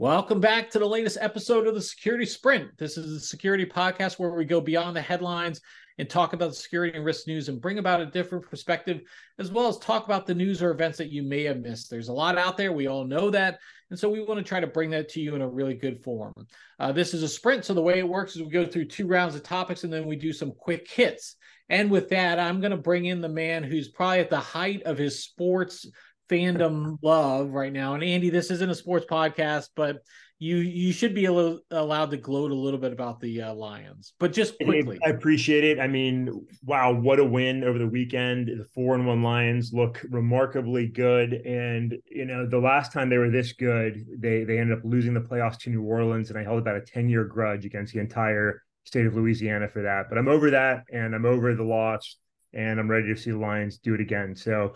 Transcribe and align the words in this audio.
Welcome 0.00 0.38
back 0.38 0.70
to 0.70 0.78
the 0.78 0.86
latest 0.86 1.18
episode 1.20 1.66
of 1.66 1.74
the 1.74 1.82
Security 1.82 2.24
Sprint. 2.24 2.78
This 2.78 2.96
is 2.96 3.14
the 3.14 3.18
security 3.18 3.66
podcast 3.66 4.16
where 4.16 4.30
we 4.30 4.44
go 4.44 4.60
beyond 4.60 4.96
the 4.96 5.02
headlines 5.02 5.60
and 5.98 6.08
talk 6.08 6.34
about 6.34 6.50
the 6.50 6.54
security 6.54 6.96
and 6.96 7.04
risk 7.04 7.26
news 7.26 7.48
and 7.48 7.60
bring 7.60 7.78
about 7.78 8.00
a 8.00 8.06
different 8.06 8.48
perspective, 8.48 9.00
as 9.40 9.50
well 9.50 9.66
as 9.66 9.76
talk 9.78 10.04
about 10.04 10.24
the 10.24 10.36
news 10.36 10.62
or 10.62 10.70
events 10.70 10.98
that 10.98 11.10
you 11.10 11.24
may 11.24 11.42
have 11.42 11.58
missed. 11.58 11.90
There's 11.90 12.10
a 12.10 12.12
lot 12.12 12.38
out 12.38 12.56
there. 12.56 12.70
We 12.70 12.86
all 12.86 13.02
know 13.02 13.28
that. 13.30 13.58
And 13.90 13.98
so 13.98 14.08
we 14.08 14.22
want 14.22 14.38
to 14.38 14.44
try 14.44 14.60
to 14.60 14.68
bring 14.68 14.90
that 14.90 15.08
to 15.10 15.20
you 15.20 15.34
in 15.34 15.42
a 15.42 15.48
really 15.48 15.74
good 15.74 16.00
form. 16.04 16.32
Uh, 16.78 16.92
this 16.92 17.12
is 17.12 17.24
a 17.24 17.28
sprint. 17.28 17.64
So 17.64 17.74
the 17.74 17.82
way 17.82 17.98
it 17.98 18.08
works 18.08 18.36
is 18.36 18.42
we 18.42 18.50
go 18.50 18.66
through 18.66 18.84
two 18.84 19.08
rounds 19.08 19.34
of 19.34 19.42
topics 19.42 19.82
and 19.82 19.92
then 19.92 20.06
we 20.06 20.14
do 20.14 20.32
some 20.32 20.52
quick 20.52 20.88
hits. 20.88 21.34
And 21.70 21.90
with 21.90 22.08
that, 22.10 22.38
I'm 22.38 22.60
going 22.60 22.70
to 22.70 22.76
bring 22.76 23.06
in 23.06 23.20
the 23.20 23.28
man 23.28 23.64
who's 23.64 23.88
probably 23.88 24.20
at 24.20 24.30
the 24.30 24.38
height 24.38 24.84
of 24.84 24.96
his 24.96 25.24
sports 25.24 25.86
fandom 26.28 26.98
love 27.02 27.50
right 27.50 27.72
now. 27.72 27.94
And 27.94 28.02
Andy, 28.02 28.30
this 28.30 28.50
isn't 28.50 28.70
a 28.70 28.74
sports 28.74 29.06
podcast, 29.06 29.68
but 29.74 30.02
you 30.40 30.58
you 30.58 30.92
should 30.92 31.14
be 31.14 31.24
a 31.24 31.32
little, 31.32 31.58
allowed 31.72 32.12
to 32.12 32.16
gloat 32.16 32.52
a 32.52 32.54
little 32.54 32.78
bit 32.78 32.92
about 32.92 33.18
the 33.20 33.42
uh, 33.42 33.54
Lions, 33.54 34.12
but 34.20 34.32
just 34.32 34.56
quickly. 34.62 34.96
I 35.04 35.10
appreciate 35.10 35.64
it. 35.64 35.80
I 35.80 35.88
mean, 35.88 36.46
wow, 36.64 36.92
what 36.92 37.18
a 37.18 37.24
win 37.24 37.64
over 37.64 37.78
the 37.78 37.88
weekend! 37.88 38.46
The 38.46 38.66
four 38.72 38.94
and 38.94 39.04
one 39.04 39.22
Lions 39.22 39.72
look 39.72 40.04
remarkably 40.10 40.86
good, 40.86 41.32
and 41.32 41.96
you 42.08 42.24
know 42.24 42.46
the 42.46 42.58
last 42.58 42.92
time 42.92 43.10
they 43.10 43.18
were 43.18 43.30
this 43.30 43.52
good, 43.52 44.06
they 44.16 44.44
they 44.44 44.58
ended 44.58 44.78
up 44.78 44.84
losing 44.84 45.12
the 45.12 45.20
playoffs 45.20 45.58
to 45.60 45.70
New 45.70 45.82
Orleans, 45.82 46.30
and 46.30 46.38
I 46.38 46.44
held 46.44 46.60
about 46.60 46.76
a 46.76 46.82
ten 46.82 47.08
year 47.08 47.24
grudge 47.24 47.64
against 47.64 47.92
the 47.92 47.98
entire 47.98 48.62
state 48.84 49.06
of 49.06 49.16
Louisiana 49.16 49.68
for 49.68 49.82
that. 49.82 50.06
But 50.08 50.18
I'm 50.18 50.28
over 50.28 50.50
that, 50.50 50.84
and 50.92 51.16
I'm 51.16 51.26
over 51.26 51.52
the 51.56 51.64
loss, 51.64 52.16
and 52.52 52.78
I'm 52.78 52.88
ready 52.88 53.12
to 53.12 53.20
see 53.20 53.32
the 53.32 53.38
Lions 53.38 53.78
do 53.78 53.94
it 53.94 54.00
again. 54.00 54.36
So 54.36 54.74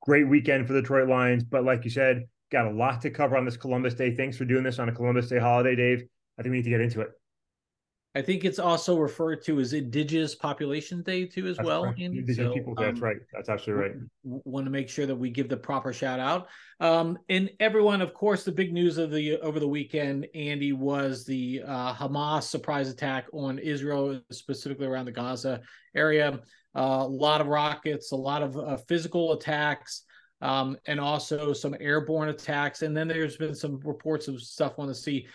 great 0.00 0.28
weekend 0.28 0.66
for 0.66 0.72
the 0.72 0.80
Detroit 0.80 1.08
Lions. 1.08 1.44
But 1.44 1.64
like 1.64 1.84
you 1.84 1.90
said, 1.90 2.24
got 2.50 2.66
a 2.66 2.70
lot 2.70 3.02
to 3.02 3.10
cover 3.10 3.36
on 3.36 3.44
this 3.44 3.56
Columbus 3.56 3.94
Day. 3.94 4.14
Thanks 4.14 4.36
for 4.36 4.44
doing 4.44 4.64
this 4.64 4.78
on 4.78 4.88
a 4.88 4.92
Columbus 4.92 5.28
Day 5.28 5.38
holiday, 5.38 5.74
Dave. 5.74 6.04
I 6.38 6.42
think 6.42 6.52
we 6.52 6.58
need 6.58 6.64
to 6.64 6.70
get 6.70 6.80
into 6.80 7.00
it. 7.00 7.10
I 8.16 8.22
think 8.22 8.44
it's 8.44 8.60
also 8.60 8.96
referred 8.96 9.42
to 9.46 9.58
as 9.58 9.72
Indigenous 9.72 10.36
Population 10.36 11.02
Day 11.02 11.26
too, 11.26 11.48
as 11.48 11.56
that's 11.56 11.66
well. 11.66 11.86
Right. 11.86 11.98
Indigenous 11.98 12.36
so, 12.36 12.54
people. 12.54 12.74
That's 12.76 12.98
um, 12.98 13.02
right. 13.02 13.16
That's 13.32 13.48
absolutely 13.48 13.88
right. 13.88 13.96
Want 14.22 14.66
to 14.66 14.70
make 14.70 14.88
sure 14.88 15.04
that 15.04 15.16
we 15.16 15.30
give 15.30 15.48
the 15.48 15.56
proper 15.56 15.92
shout 15.92 16.20
out. 16.20 16.46
Um, 16.78 17.18
and 17.28 17.50
everyone, 17.58 18.00
of 18.00 18.14
course, 18.14 18.44
the 18.44 18.52
big 18.52 18.72
news 18.72 18.98
of 18.98 19.10
the 19.10 19.38
over 19.38 19.58
the 19.58 19.66
weekend, 19.66 20.28
Andy, 20.32 20.72
was 20.72 21.24
the 21.24 21.62
uh, 21.66 21.92
Hamas 21.92 22.44
surprise 22.44 22.88
attack 22.88 23.26
on 23.32 23.58
Israel, 23.58 24.20
specifically 24.30 24.86
around 24.86 25.06
the 25.06 25.12
Gaza 25.12 25.62
area. 25.96 26.40
Uh, 26.76 27.02
a 27.02 27.06
lot 27.06 27.40
of 27.40 27.46
rockets, 27.46 28.12
a 28.12 28.16
lot 28.16 28.42
of 28.42 28.56
uh, 28.56 28.76
physical 28.88 29.32
attacks 29.32 30.04
um, 30.40 30.76
and 30.86 31.00
also 31.00 31.52
some 31.52 31.74
airborne 31.80 32.28
attacks. 32.28 32.82
And 32.82 32.96
then 32.96 33.08
there's 33.08 33.36
been 33.36 33.54
some 33.54 33.80
reports 33.84 34.28
of 34.28 34.40
stuff 34.42 34.78
on 34.78 34.88
the 34.88 34.94
sea. 34.94 35.26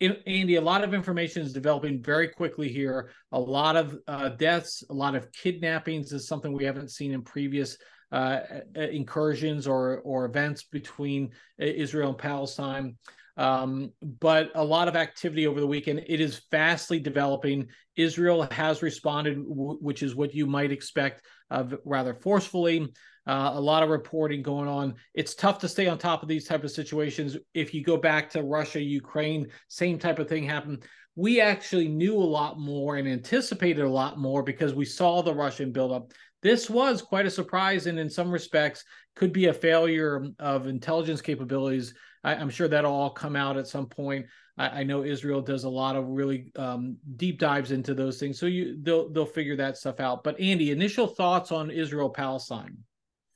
In, 0.00 0.16
Andy, 0.26 0.56
a 0.56 0.60
lot 0.60 0.84
of 0.84 0.92
information 0.92 1.42
is 1.42 1.52
developing 1.52 2.02
very 2.02 2.28
quickly 2.28 2.68
here. 2.68 3.10
A 3.32 3.40
lot 3.40 3.76
of 3.76 3.96
uh, 4.08 4.30
deaths, 4.30 4.82
a 4.90 4.94
lot 4.94 5.14
of 5.14 5.30
kidnappings 5.32 6.12
is 6.12 6.26
something 6.26 6.52
we 6.52 6.64
haven't 6.64 6.90
seen 6.90 7.12
in 7.12 7.22
previous 7.22 7.78
uh, 8.12 8.40
incursions 8.74 9.66
or 9.66 9.98
or 10.00 10.26
events 10.26 10.64
between 10.64 11.30
Israel 11.58 12.10
and 12.10 12.18
Palestine. 12.18 12.96
Um, 13.36 13.92
but 14.02 14.50
a 14.54 14.64
lot 14.64 14.88
of 14.88 14.96
activity 14.96 15.46
over 15.46 15.60
the 15.60 15.66
weekend. 15.66 16.04
It 16.06 16.20
is 16.20 16.42
fastly 16.50 16.98
developing. 16.98 17.68
Israel 17.96 18.48
has 18.50 18.82
responded, 18.82 19.36
w- 19.36 19.78
which 19.80 20.02
is 20.02 20.14
what 20.14 20.34
you 20.34 20.46
might 20.46 20.72
expect, 20.72 21.22
uh, 21.50 21.64
rather 21.84 22.14
forcefully. 22.14 22.92
Uh, 23.26 23.50
a 23.54 23.60
lot 23.60 23.82
of 23.82 23.90
reporting 23.90 24.40
going 24.40 24.68
on. 24.68 24.94
It's 25.12 25.34
tough 25.34 25.58
to 25.58 25.68
stay 25.68 25.88
on 25.88 25.98
top 25.98 26.22
of 26.22 26.28
these 26.28 26.46
type 26.46 26.62
of 26.62 26.70
situations. 26.70 27.36
If 27.54 27.74
you 27.74 27.82
go 27.82 27.96
back 27.96 28.30
to 28.30 28.42
Russia, 28.42 28.80
Ukraine, 28.80 29.48
same 29.66 29.98
type 29.98 30.20
of 30.20 30.28
thing 30.28 30.44
happened. 30.44 30.84
We 31.16 31.40
actually 31.40 31.88
knew 31.88 32.16
a 32.16 32.32
lot 32.38 32.60
more 32.60 32.96
and 32.96 33.08
anticipated 33.08 33.84
a 33.84 33.88
lot 33.88 34.18
more 34.18 34.44
because 34.44 34.74
we 34.74 34.84
saw 34.84 35.22
the 35.22 35.34
Russian 35.34 35.72
buildup. 35.72 36.12
This 36.42 36.70
was 36.70 37.02
quite 37.02 37.26
a 37.26 37.30
surprise, 37.30 37.86
and 37.86 37.98
in 37.98 38.08
some 38.08 38.30
respects, 38.30 38.84
could 39.16 39.32
be 39.32 39.46
a 39.46 39.52
failure 39.52 40.26
of 40.38 40.68
intelligence 40.68 41.20
capabilities. 41.20 41.94
I, 42.26 42.34
am 42.34 42.50
sure 42.50 42.66
that'll 42.66 42.92
all 42.92 43.10
come 43.10 43.36
out 43.36 43.56
at 43.56 43.68
some 43.68 43.86
point. 43.86 44.26
I, 44.58 44.80
I 44.80 44.82
know 44.82 45.04
Israel 45.04 45.40
does 45.40 45.62
a 45.64 45.68
lot 45.68 45.94
of 45.94 46.08
really 46.08 46.50
um, 46.56 46.96
deep 47.14 47.38
dives 47.38 47.70
into 47.70 47.94
those 47.94 48.18
things, 48.18 48.38
so 48.38 48.46
you 48.46 48.78
they'll 48.82 49.08
they'll 49.10 49.24
figure 49.24 49.56
that 49.56 49.76
stuff 49.76 50.00
out. 50.00 50.24
But 50.24 50.38
Andy, 50.40 50.72
initial 50.72 51.06
thoughts 51.06 51.52
on 51.52 51.70
Israel 51.70 52.10
Palestine? 52.10 52.78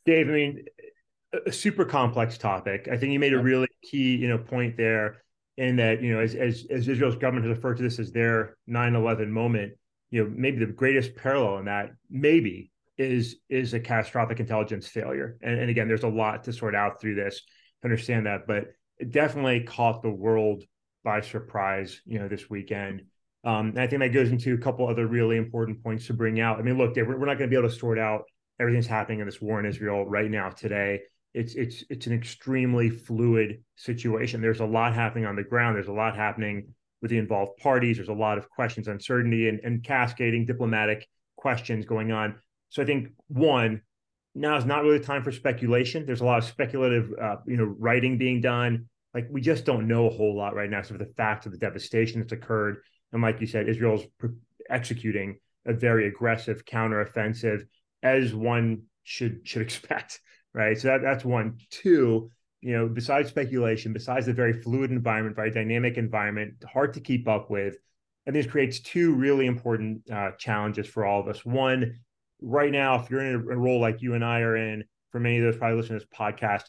Dave, 0.05 0.29
I 0.29 0.33
mean, 0.33 0.65
a 1.47 1.53
super 1.53 1.85
complex 1.85 2.37
topic. 2.37 2.89
I 2.91 2.97
think 2.97 3.13
you 3.13 3.21
made 3.21 3.33
a 3.33 3.39
really 3.43 3.69
key, 3.83 4.17
you 4.17 4.29
know, 4.29 4.39
point 4.39 4.77
there 4.77 5.23
in 5.57 5.77
that, 5.77 6.03
you 6.03 6.13
know, 6.13 6.21
as 6.21 6.35
as, 6.35 6.67
as 6.69 6.89
Israel's 6.89 7.17
government 7.17 7.47
has 7.47 7.57
referred 7.57 7.77
to 7.77 7.83
this 7.85 8.01
as 8.01 8.11
their 8.11 8.57
9-11 8.69 9.29
moment, 9.29 9.75
you 10.11 10.25
know, 10.25 10.33
maybe 10.35 10.59
the 10.59 10.73
greatest 10.73 11.15
parallel 11.15 11.59
in 11.59 11.67
that 11.67 11.91
maybe 12.11 12.73
is 12.99 13.37
is 13.49 13.73
a 13.73 13.79
catastrophic 13.79 14.41
intelligence 14.41 14.89
failure. 14.89 15.39
And, 15.43 15.61
and 15.61 15.71
again, 15.71 15.87
there's 15.87 16.03
a 16.03 16.09
lot 16.09 16.43
to 16.45 16.53
sort 16.53 16.75
out 16.75 17.01
through 17.01 17.15
this 17.15 17.41
to 17.83 17.85
understand 17.85 18.27
that, 18.27 18.49
but 18.49 18.73
definitely 19.09 19.61
caught 19.63 20.03
the 20.03 20.11
world 20.11 20.63
by 21.05 21.21
surprise, 21.21 22.01
you 22.05 22.19
know, 22.19 22.29
this 22.29 22.51
weekend. 22.51 23.03
Um, 23.43 23.71
and 23.71 23.81
I 23.81 23.87
think 23.87 24.01
that 24.01 24.09
goes 24.09 24.31
into 24.31 24.55
a 24.55 24.59
couple 24.59 24.87
other 24.87 25.07
really 25.07 25.37
important 25.37 25.83
points 25.83 26.07
to 26.09 26.15
bring 26.15 26.41
out. 26.41 26.59
I 26.59 26.63
mean, 26.63 26.77
look, 26.77 26.95
Dave, 26.95 27.07
we're 27.07 27.19
not 27.19 27.39
going 27.39 27.49
to 27.51 27.55
be 27.55 27.57
able 27.57 27.71
to 27.71 27.75
sort 27.75 27.99
out 27.99 28.25
everything's 28.61 28.87
happening 28.87 29.21
in 29.21 29.27
this 29.27 29.41
war 29.41 29.59
in 29.59 29.67
Israel 29.67 30.05
right 30.05 30.31
now 30.31 30.51
today. 30.51 31.01
It's 31.33 31.55
it's 31.55 31.85
it's 31.89 32.07
an 32.07 32.13
extremely 32.13 32.91
fluid 32.91 33.63
situation. 33.77 34.41
There's 34.41 34.61
a 34.61 34.67
lot 34.67 34.95
happening 34.95 35.27
on 35.27 35.37
the 35.37 35.45
ground. 35.45 35.77
There's 35.77 35.89
a 35.89 35.93
lot 35.93 36.17
happening 36.17 36.75
with 37.01 37.11
the 37.11 37.19
involved 37.19 37.57
parties. 37.59 37.97
There's 37.97 38.09
a 38.09 38.13
lot 38.13 38.37
of 38.37 38.51
questions, 38.51 38.89
uncertainty, 38.89 39.49
and, 39.49 39.61
and 39.61 39.83
cascading 39.83 40.45
diplomatic 40.45 41.09
questions 41.37 41.87
going 41.87 42.13
on. 42.13 42.35
So 42.69 42.83
I 42.83 42.85
think 42.87 43.13
one, 43.29 43.81
now 44.41 44.57
is 44.57 44.65
not 44.65 44.83
really 44.83 45.01
time 45.01 45.23
for 45.23 45.33
speculation. 45.33 46.07
There's 46.07 46.23
a 46.23 46.25
lot 46.25 46.39
of 46.39 46.45
speculative, 46.45 47.13
uh, 47.21 47.37
you 47.47 47.57
know, 47.57 47.75
writing 47.79 48.19
being 48.19 48.41
done. 48.41 48.89
Like 49.15 49.29
we 49.31 49.41
just 49.41 49.65
don't 49.65 49.87
know 49.87 50.07
a 50.07 50.11
whole 50.11 50.37
lot 50.37 50.55
right 50.55 50.71
now. 50.71 50.83
So 50.83 50.95
the 50.95 51.13
fact 51.17 51.47
of 51.47 51.53
the 51.53 51.59
devastation 51.59 52.21
that's 52.21 52.33
occurred, 52.33 52.79
and 53.13 53.23
like 53.23 53.41
you 53.41 53.47
said, 53.47 53.69
Israel's 53.69 54.05
executing 54.69 55.39
a 55.67 55.75
very 55.75 56.07
aggressive 56.07 56.65
counteroffensive 56.65 57.67
as 58.03 58.35
one 58.35 58.83
should 59.05 59.47
should 59.47 59.63
expect, 59.69 60.21
right? 60.55 60.79
So 60.79 60.89
that, 60.89 61.03
that's 61.03 61.25
one. 61.25 61.59
Two, 61.71 62.31
you 62.61 62.73
know, 62.73 62.89
besides 62.89 63.29
speculation, 63.29 63.93
besides 63.93 64.27
the 64.27 64.33
very 64.33 64.55
fluid 64.63 64.91
environment, 64.91 65.37
very 65.37 65.51
dynamic 65.51 65.99
environment, 65.99 66.55
hard 66.73 66.95
to 66.95 67.01
keep 67.01 67.29
up 67.29 67.51
with, 67.51 67.77
and 68.27 68.35
this 68.35 68.47
creates 68.47 68.81
two 68.81 69.15
really 69.15 69.47
important 69.47 70.09
uh, 70.11 70.31
challenges 70.39 70.87
for 70.87 71.05
all 71.05 71.21
of 71.21 71.29
us. 71.29 71.45
One, 71.45 71.99
right 72.41 72.73
now, 72.73 73.01
if 73.01 73.11
you're 73.11 73.21
in 73.21 73.35
a, 73.35 73.39
role 73.39 73.81
like 73.81 74.03
you 74.03 74.15
and 74.15 74.25
I 74.25 74.41
are 74.41 74.57
in, 74.57 74.85
for 75.11 75.21
many 75.21 75.39
of 75.39 75.45
those 75.45 75.57
probably 75.57 75.77
listening 75.77 76.01
to 76.01 76.07
this 76.07 76.19
podcast, 76.19 76.65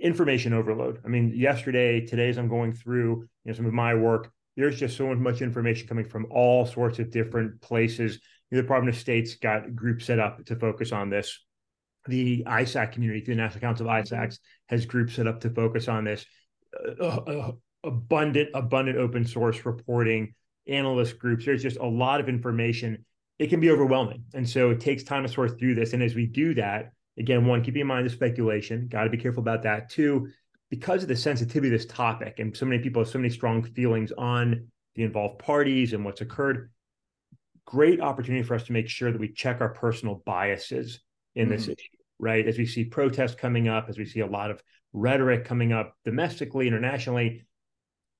information 0.00 0.52
overload. 0.52 1.00
I 1.04 1.08
mean, 1.08 1.32
yesterday, 1.34 2.04
today, 2.04 2.28
as 2.28 2.38
I'm 2.38 2.48
going 2.48 2.72
through 2.72 3.28
you 3.44 3.52
know 3.52 3.54
some 3.54 3.66
of 3.66 3.72
my 3.72 3.94
work, 3.94 4.30
there's 4.56 4.78
just 4.78 4.96
so 4.96 5.14
much 5.14 5.42
information 5.42 5.86
coming 5.86 6.04
from 6.04 6.26
all 6.30 6.66
sorts 6.66 6.98
of 6.98 7.10
different 7.10 7.60
places 7.60 8.20
the 8.50 8.60
Department 8.60 8.94
of 8.94 9.00
State's 9.00 9.34
got 9.34 9.74
groups 9.74 10.06
set 10.06 10.18
up 10.18 10.44
to 10.46 10.56
focus 10.56 10.92
on 10.92 11.10
this. 11.10 11.38
The 12.06 12.44
ISAC 12.46 12.92
community, 12.92 13.22
the 13.24 13.34
National 13.34 13.60
Council 13.60 13.88
of 13.88 14.04
ISACs, 14.04 14.38
has 14.68 14.86
groups 14.86 15.14
set 15.14 15.26
up 15.26 15.40
to 15.40 15.50
focus 15.50 15.88
on 15.88 16.04
this. 16.04 16.24
Uh, 17.00 17.04
uh, 17.04 17.52
abundant, 17.84 18.50
abundant 18.54 18.98
open 18.98 19.26
source 19.26 19.64
reporting, 19.66 20.34
analyst 20.66 21.18
groups. 21.18 21.44
There's 21.44 21.62
just 21.62 21.78
a 21.78 21.86
lot 21.86 22.20
of 22.20 22.28
information. 22.28 23.04
It 23.38 23.48
can 23.48 23.60
be 23.60 23.70
overwhelming, 23.70 24.24
and 24.34 24.48
so 24.48 24.70
it 24.70 24.80
takes 24.80 25.02
time 25.02 25.22
to 25.22 25.28
sort 25.28 25.58
through 25.58 25.76
this. 25.76 25.92
And 25.92 26.02
as 26.02 26.14
we 26.14 26.26
do 26.26 26.54
that, 26.54 26.92
again, 27.18 27.46
one, 27.46 27.62
keep 27.62 27.76
in 27.76 27.86
mind 27.86 28.06
the 28.06 28.10
speculation. 28.10 28.88
Got 28.88 29.04
to 29.04 29.10
be 29.10 29.16
careful 29.16 29.42
about 29.42 29.62
that. 29.62 29.90
Two, 29.90 30.28
because 30.70 31.02
of 31.02 31.08
the 31.08 31.16
sensitivity 31.16 31.68
of 31.68 31.80
this 31.80 31.86
topic, 31.86 32.40
and 32.40 32.56
so 32.56 32.66
many 32.66 32.82
people 32.82 33.02
have 33.02 33.10
so 33.10 33.18
many 33.18 33.30
strong 33.30 33.62
feelings 33.62 34.12
on 34.18 34.68
the 34.96 35.04
involved 35.04 35.38
parties 35.38 35.92
and 35.92 36.04
what's 36.04 36.20
occurred 36.20 36.70
great 37.68 38.00
opportunity 38.00 38.42
for 38.42 38.54
us 38.54 38.62
to 38.62 38.72
make 38.72 38.88
sure 38.88 39.12
that 39.12 39.20
we 39.20 39.30
check 39.30 39.60
our 39.60 39.68
personal 39.68 40.22
biases 40.24 41.00
in 41.34 41.50
this 41.50 41.64
mm-hmm. 41.64 41.72
issue, 41.72 41.98
right? 42.18 42.48
As 42.48 42.56
we 42.56 42.64
see 42.64 42.86
protests 42.86 43.34
coming 43.34 43.68
up, 43.68 43.90
as 43.90 43.98
we 43.98 44.06
see 44.06 44.20
a 44.20 44.26
lot 44.26 44.50
of 44.50 44.62
rhetoric 44.94 45.44
coming 45.44 45.74
up 45.74 45.94
domestically, 46.02 46.66
internationally, 46.66 47.44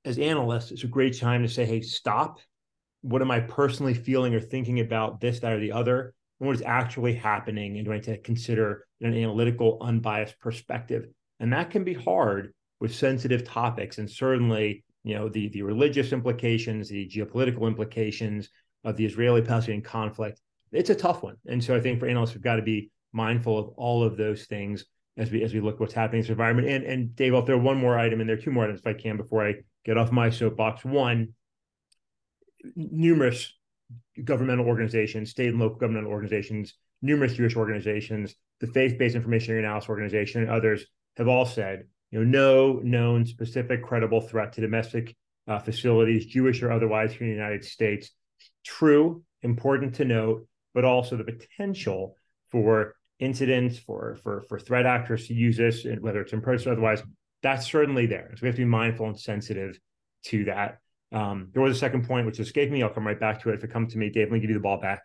as 0.04 0.19
analysts, 0.19 0.70
it's 0.70 0.84
a 0.84 0.87
great 0.87 1.19
time 1.19 1.42
to 1.44 1.48
say, 1.48 1.64
hey, 1.64 1.81
stop. 1.81 2.40
What 3.02 3.22
am 3.22 3.30
I 3.30 3.40
personally 3.40 3.94
feeling 3.94 4.34
or 4.34 4.40
thinking 4.40 4.80
about 4.80 5.20
this, 5.20 5.40
that, 5.40 5.52
or 5.52 5.60
the 5.60 5.72
other? 5.72 6.14
And 6.40 6.46
what 6.46 6.56
is 6.56 6.62
actually 6.62 7.14
happening? 7.14 7.76
And 7.76 7.84
do 7.84 7.92
I 7.92 7.96
need 7.96 8.04
to 8.04 8.18
consider 8.18 8.86
an 9.00 9.14
analytical, 9.14 9.78
unbiased 9.80 10.38
perspective? 10.40 11.06
And 11.40 11.52
that 11.52 11.70
can 11.70 11.84
be 11.84 11.94
hard 11.94 12.52
with 12.80 12.94
sensitive 12.94 13.44
topics. 13.44 13.98
And 13.98 14.10
certainly, 14.10 14.84
you 15.04 15.14
know, 15.14 15.28
the, 15.28 15.48
the 15.48 15.62
religious 15.62 16.12
implications, 16.12 16.88
the 16.88 17.08
geopolitical 17.08 17.66
implications, 17.66 18.48
of 18.84 18.96
the 18.96 19.04
Israeli 19.04 19.42
Palestinian 19.42 19.82
conflict. 19.82 20.40
It's 20.72 20.90
a 20.90 20.94
tough 20.94 21.22
one. 21.22 21.36
And 21.46 21.62
so 21.62 21.74
I 21.74 21.80
think 21.80 21.98
for 21.98 22.06
analysts, 22.06 22.34
we've 22.34 22.42
got 22.42 22.56
to 22.56 22.62
be 22.62 22.90
mindful 23.12 23.58
of 23.58 23.68
all 23.76 24.02
of 24.04 24.16
those 24.16 24.44
things 24.44 24.84
as 25.16 25.30
we 25.30 25.42
as 25.42 25.52
we 25.52 25.60
look 25.60 25.80
what's 25.80 25.94
happening 25.94 26.20
in 26.20 26.22
this 26.22 26.30
environment. 26.30 26.68
And 26.68 26.84
and 26.84 27.16
Dave, 27.16 27.34
I'll 27.34 27.44
throw 27.44 27.58
one 27.58 27.78
more 27.78 27.98
item 27.98 28.20
in 28.20 28.26
there, 28.26 28.36
two 28.36 28.50
more 28.50 28.64
items 28.64 28.80
if 28.80 28.86
I 28.86 28.92
can 28.92 29.16
before 29.16 29.46
I 29.46 29.54
get 29.84 29.96
off 29.96 30.12
my 30.12 30.30
soapbox. 30.30 30.84
One, 30.84 31.34
numerous 32.75 33.52
governmental 34.25 34.66
organizations, 34.66 35.31
state 35.31 35.49
and 35.49 35.58
local 35.58 35.78
governmental 35.78 36.10
organizations, 36.10 36.75
numerous 37.02 37.34
Jewish 37.34 37.56
organizations, 37.56 38.34
the 38.60 38.66
Faith-Based 38.66 39.14
Information 39.14 39.56
Analysis 39.56 39.88
Organization, 39.88 40.43
and 40.43 40.50
others 40.50 40.84
have 41.16 41.28
all 41.28 41.46
said, 41.46 41.84
you 42.10 42.19
know, 42.19 42.25
no 42.25 42.81
known 42.81 43.26
specific 43.26 43.82
credible 43.82 44.20
threat 44.20 44.52
to 44.55 44.60
domestic 44.60 45.16
uh, 45.46 45.58
facilities, 45.58 46.26
Jewish 46.26 46.62
or 46.62 46.72
otherwise, 46.72 47.12
here 47.12 47.22
in 47.22 47.28
the 47.28 47.37
United 47.37 47.64
States. 47.64 48.10
True, 48.64 49.22
important 49.43 49.94
to 49.96 50.04
note, 50.04 50.46
but 50.75 50.84
also 50.84 51.16
the 51.16 51.25
potential 51.25 52.14
for 52.50 52.94
incidents, 53.19 53.78
for 53.78 54.16
for 54.22 54.43
for 54.49 54.58
threat 54.58 54.87
actors 54.87 55.26
to 55.28 55.34
use 55.34 55.56
this, 55.56 55.87
whether 56.00 56.20
it's 56.20 56.32
in 56.32 56.40
person 56.40 56.70
or 56.70 56.72
otherwise. 56.72 57.02
That's 57.43 57.66
certainly 57.66 58.06
there. 58.06 58.31
So 58.34 58.40
we 58.43 58.49
have 58.49 58.56
to 58.56 58.62
be 58.62 58.66
mindful 58.66 59.06
and 59.06 59.19
sensitive 59.19 59.78
to 60.25 60.44
that. 60.44 60.78
Um, 61.12 61.49
there 61.52 61.62
was 61.62 61.76
a 61.76 61.81
second 61.81 62.06
point 62.06 62.26
which 62.26 62.40
escaped 62.40 62.72
me. 62.72 62.82
I'll 62.82 62.90
come 62.90 63.06
right 63.06 63.19
back 63.19 63.43
to 63.43 63.50
it 63.50 63.55
if 63.55 63.64
it 63.64 63.70
comes 63.70 63.93
to 63.93 63.99
me. 63.99 64.10
Dave, 64.10 64.28
let 64.28 64.32
me 64.32 64.40
give 64.40 64.50
you 64.50 64.55
the 64.55 64.60
ball 64.60 64.81
back. 64.81 65.02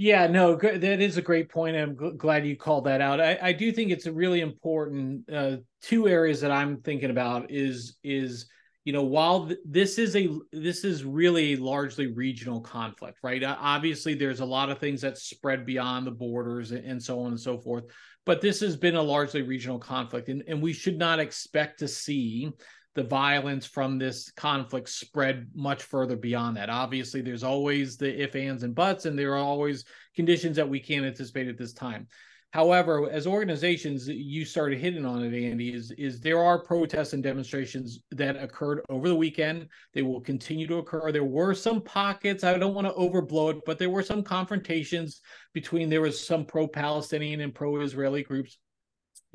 Yeah, 0.00 0.28
no, 0.28 0.54
that 0.54 1.00
is 1.00 1.16
a 1.16 1.22
great 1.22 1.50
point. 1.50 1.76
I'm 1.76 1.96
glad 2.16 2.46
you 2.46 2.56
called 2.56 2.84
that 2.84 3.00
out. 3.00 3.20
I, 3.20 3.36
I 3.42 3.52
do 3.52 3.72
think 3.72 3.90
it's 3.90 4.06
really 4.06 4.40
important. 4.40 5.28
Uh, 5.28 5.56
two 5.82 6.06
areas 6.06 6.40
that 6.42 6.52
I'm 6.52 6.80
thinking 6.82 7.10
about 7.10 7.50
is 7.50 7.96
is 8.04 8.46
you 8.84 8.92
know 8.92 9.02
while 9.02 9.48
th- 9.48 9.58
this 9.64 9.98
is 9.98 10.14
a 10.14 10.30
this 10.52 10.84
is 10.84 11.02
really 11.02 11.56
largely 11.56 12.06
regional 12.06 12.60
conflict, 12.60 13.18
right? 13.24 13.42
Uh, 13.42 13.56
obviously, 13.58 14.14
there's 14.14 14.38
a 14.38 14.44
lot 14.44 14.70
of 14.70 14.78
things 14.78 15.00
that 15.00 15.18
spread 15.18 15.66
beyond 15.66 16.06
the 16.06 16.12
borders 16.12 16.70
and, 16.70 16.84
and 16.84 17.02
so 17.02 17.18
on 17.18 17.32
and 17.32 17.40
so 17.40 17.58
forth. 17.58 17.86
But 18.24 18.40
this 18.40 18.60
has 18.60 18.76
been 18.76 18.94
a 18.94 19.02
largely 19.02 19.42
regional 19.42 19.80
conflict, 19.80 20.28
and, 20.28 20.44
and 20.46 20.62
we 20.62 20.74
should 20.74 20.96
not 20.96 21.18
expect 21.18 21.80
to 21.80 21.88
see 21.88 22.52
the 22.94 23.02
violence 23.04 23.66
from 23.66 23.98
this 23.98 24.30
conflict 24.32 24.88
spread 24.88 25.48
much 25.54 25.82
further 25.82 26.16
beyond 26.16 26.56
that. 26.56 26.70
Obviously, 26.70 27.20
there's 27.20 27.44
always 27.44 27.96
the 27.96 28.22
if, 28.22 28.34
ands, 28.34 28.62
and 28.62 28.74
buts, 28.74 29.04
and 29.04 29.18
there 29.18 29.32
are 29.32 29.38
always 29.38 29.84
conditions 30.16 30.56
that 30.56 30.68
we 30.68 30.80
can't 30.80 31.06
anticipate 31.06 31.48
at 31.48 31.58
this 31.58 31.72
time. 31.72 32.08
However, 32.50 33.10
as 33.10 33.26
organizations, 33.26 34.08
you 34.08 34.46
started 34.46 34.78
hitting 34.78 35.04
on 35.04 35.22
it, 35.22 35.38
Andy, 35.38 35.74
is, 35.74 35.90
is 35.92 36.18
there 36.18 36.42
are 36.42 36.64
protests 36.64 37.12
and 37.12 37.22
demonstrations 37.22 38.00
that 38.12 38.42
occurred 38.42 38.80
over 38.88 39.06
the 39.06 39.14
weekend. 39.14 39.68
They 39.92 40.00
will 40.00 40.22
continue 40.22 40.66
to 40.68 40.78
occur. 40.78 41.12
There 41.12 41.24
were 41.24 41.52
some 41.52 41.82
pockets, 41.82 42.44
I 42.44 42.56
don't 42.56 42.74
want 42.74 42.86
to 42.86 42.94
overblow 42.94 43.50
it, 43.50 43.58
but 43.66 43.78
there 43.78 43.90
were 43.90 44.02
some 44.02 44.22
confrontations 44.22 45.20
between 45.52 45.90
there 45.90 46.00
was 46.00 46.26
some 46.26 46.46
pro-Palestinian 46.46 47.42
and 47.42 47.54
pro-Israeli 47.54 48.22
groups 48.22 48.56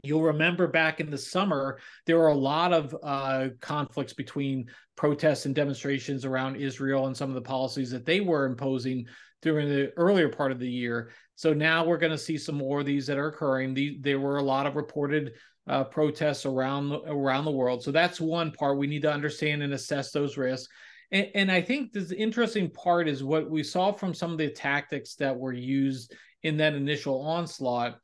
You'll 0.04 0.24
remember 0.24 0.68
back 0.68 1.00
in 1.00 1.10
the 1.10 1.18
summer, 1.18 1.80
there 2.06 2.18
were 2.18 2.28
a 2.28 2.36
lot 2.36 2.74
of 2.74 2.94
uh, 3.02 3.48
conflicts 3.62 4.12
between 4.12 4.70
protests 4.98 5.46
and 5.46 5.56
demonstrations 5.56 6.26
around 6.26 6.58
Israel 6.58 7.08
and 7.08 7.16
some 7.16 7.30
of 7.30 7.36
the 7.36 7.42
policies 7.42 7.90
that 7.92 8.06
they 8.06 8.20
were 8.20 8.46
imposing 8.46 9.06
during 9.42 9.70
the 9.70 9.94
earlier 9.96 10.28
part 10.28 10.52
of 10.52 10.60
the 10.60 10.70
year. 10.70 11.12
So 11.36 11.54
now 11.54 11.86
we're 11.86 11.98
going 11.98 12.12
to 12.12 12.18
see 12.18 12.38
some 12.38 12.56
more 12.56 12.82
of 12.82 12.86
these 12.86 13.08
that 13.08 13.18
are 13.18 13.28
occurring. 13.28 13.74
The, 13.74 13.98
there 14.02 14.20
were 14.20 14.38
a 14.38 14.44
lot 14.44 14.66
of 14.66 14.76
reported 14.76 15.32
uh, 15.68 15.86
protests 15.86 16.46
around 16.46 16.92
around 17.08 17.46
the 17.46 17.52
world. 17.52 17.82
So 17.82 17.92
that's 17.92 18.20
one 18.20 18.52
part 18.52 18.78
we 18.78 18.88
need 18.88 19.04
to 19.04 19.14
understand 19.14 19.64
and 19.64 19.74
assess 19.74 20.12
those 20.12 20.36
risks. 20.36 20.68
And, 21.12 21.28
and 21.34 21.52
I 21.52 21.62
think 21.62 21.94
the 21.94 22.14
interesting 22.18 22.70
part 22.72 23.08
is 23.08 23.24
what 23.24 23.50
we 23.50 23.64
saw 23.64 23.94
from 23.94 24.14
some 24.14 24.34
of 24.34 24.38
the 24.38 24.50
tactics 24.50 25.16
that 25.16 25.38
were 25.38 25.54
used 25.54 26.14
in 26.44 26.58
that 26.58 26.74
initial 26.74 27.22
onslaught. 27.22 27.98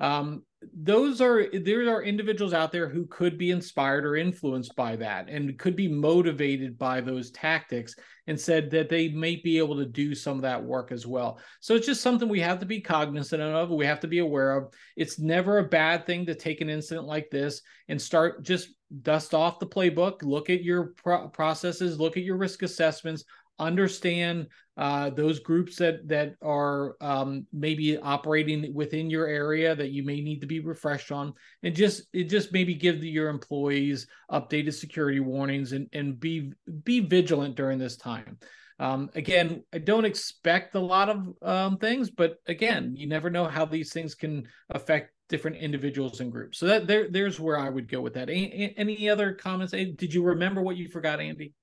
Um, 0.00 0.42
those 0.72 1.20
are 1.20 1.48
there 1.52 1.88
are 1.88 2.02
individuals 2.02 2.52
out 2.52 2.72
there 2.72 2.88
who 2.88 3.06
could 3.06 3.36
be 3.36 3.50
inspired 3.50 4.04
or 4.04 4.16
influenced 4.16 4.74
by 4.76 4.96
that 4.96 5.28
and 5.28 5.58
could 5.58 5.76
be 5.76 5.88
motivated 5.88 6.78
by 6.78 7.00
those 7.00 7.30
tactics 7.30 7.94
and 8.26 8.38
said 8.38 8.70
that 8.70 8.88
they 8.88 9.08
may 9.08 9.36
be 9.36 9.58
able 9.58 9.76
to 9.76 9.84
do 9.84 10.14
some 10.14 10.36
of 10.36 10.42
that 10.42 10.62
work 10.62 10.92
as 10.92 11.06
well. 11.06 11.38
So 11.60 11.74
it's 11.74 11.86
just 11.86 12.00
something 12.00 12.28
we 12.28 12.40
have 12.40 12.58
to 12.60 12.66
be 12.66 12.80
cognizant 12.80 13.42
of 13.42 13.70
we 13.70 13.86
have 13.86 14.00
to 14.00 14.08
be 14.08 14.18
aware 14.18 14.56
of. 14.56 14.72
It's 14.96 15.18
never 15.18 15.58
a 15.58 15.68
bad 15.68 16.06
thing 16.06 16.26
to 16.26 16.34
take 16.34 16.60
an 16.60 16.70
incident 16.70 17.06
like 17.06 17.30
this 17.30 17.60
and 17.88 18.00
start 18.00 18.42
just 18.42 18.68
dust 19.02 19.34
off 19.34 19.58
the 19.58 19.66
playbook 19.66 20.22
look 20.22 20.50
at 20.50 20.62
your 20.62 20.94
pro- 21.02 21.26
processes 21.28 21.98
look 21.98 22.16
at 22.16 22.22
your 22.22 22.36
risk 22.36 22.62
assessments 22.62 23.24
understand 23.58 24.48
uh, 24.76 25.10
those 25.10 25.38
groups 25.38 25.76
that 25.76 26.06
that 26.08 26.34
are 26.42 26.96
um, 27.00 27.46
maybe 27.52 27.96
operating 27.96 28.74
within 28.74 29.08
your 29.08 29.26
area 29.26 29.74
that 29.74 29.90
you 29.90 30.04
may 30.04 30.20
need 30.20 30.40
to 30.40 30.46
be 30.46 30.60
refreshed 30.60 31.12
on, 31.12 31.32
and 31.62 31.74
just 31.74 32.02
it 32.12 32.24
just 32.24 32.52
maybe 32.52 32.74
give 32.74 33.04
your 33.04 33.28
employees 33.28 34.06
updated 34.30 34.74
security 34.74 35.20
warnings 35.20 35.72
and 35.72 35.88
and 35.92 36.18
be 36.18 36.52
be 36.82 37.00
vigilant 37.00 37.54
during 37.54 37.78
this 37.78 37.96
time. 37.96 38.38
Um, 38.80 39.10
again, 39.14 39.62
I 39.72 39.78
don't 39.78 40.04
expect 40.04 40.74
a 40.74 40.80
lot 40.80 41.08
of 41.08 41.28
um, 41.42 41.78
things, 41.78 42.10
but 42.10 42.38
again, 42.46 42.94
you 42.96 43.06
never 43.06 43.30
know 43.30 43.44
how 43.44 43.64
these 43.64 43.92
things 43.92 44.16
can 44.16 44.48
affect 44.70 45.12
different 45.28 45.56
individuals 45.58 46.20
and 46.20 46.30
groups. 46.30 46.58
So 46.58 46.66
that 46.66 46.86
there, 46.86 47.08
there's 47.08 47.38
where 47.38 47.56
I 47.56 47.68
would 47.68 47.88
go 47.88 48.00
with 48.00 48.14
that. 48.14 48.28
Any 48.28 49.08
other 49.08 49.32
comments? 49.34 49.72
Did 49.72 50.12
you 50.12 50.24
remember 50.24 50.60
what 50.60 50.76
you 50.76 50.88
forgot, 50.88 51.20
Andy? 51.20 51.54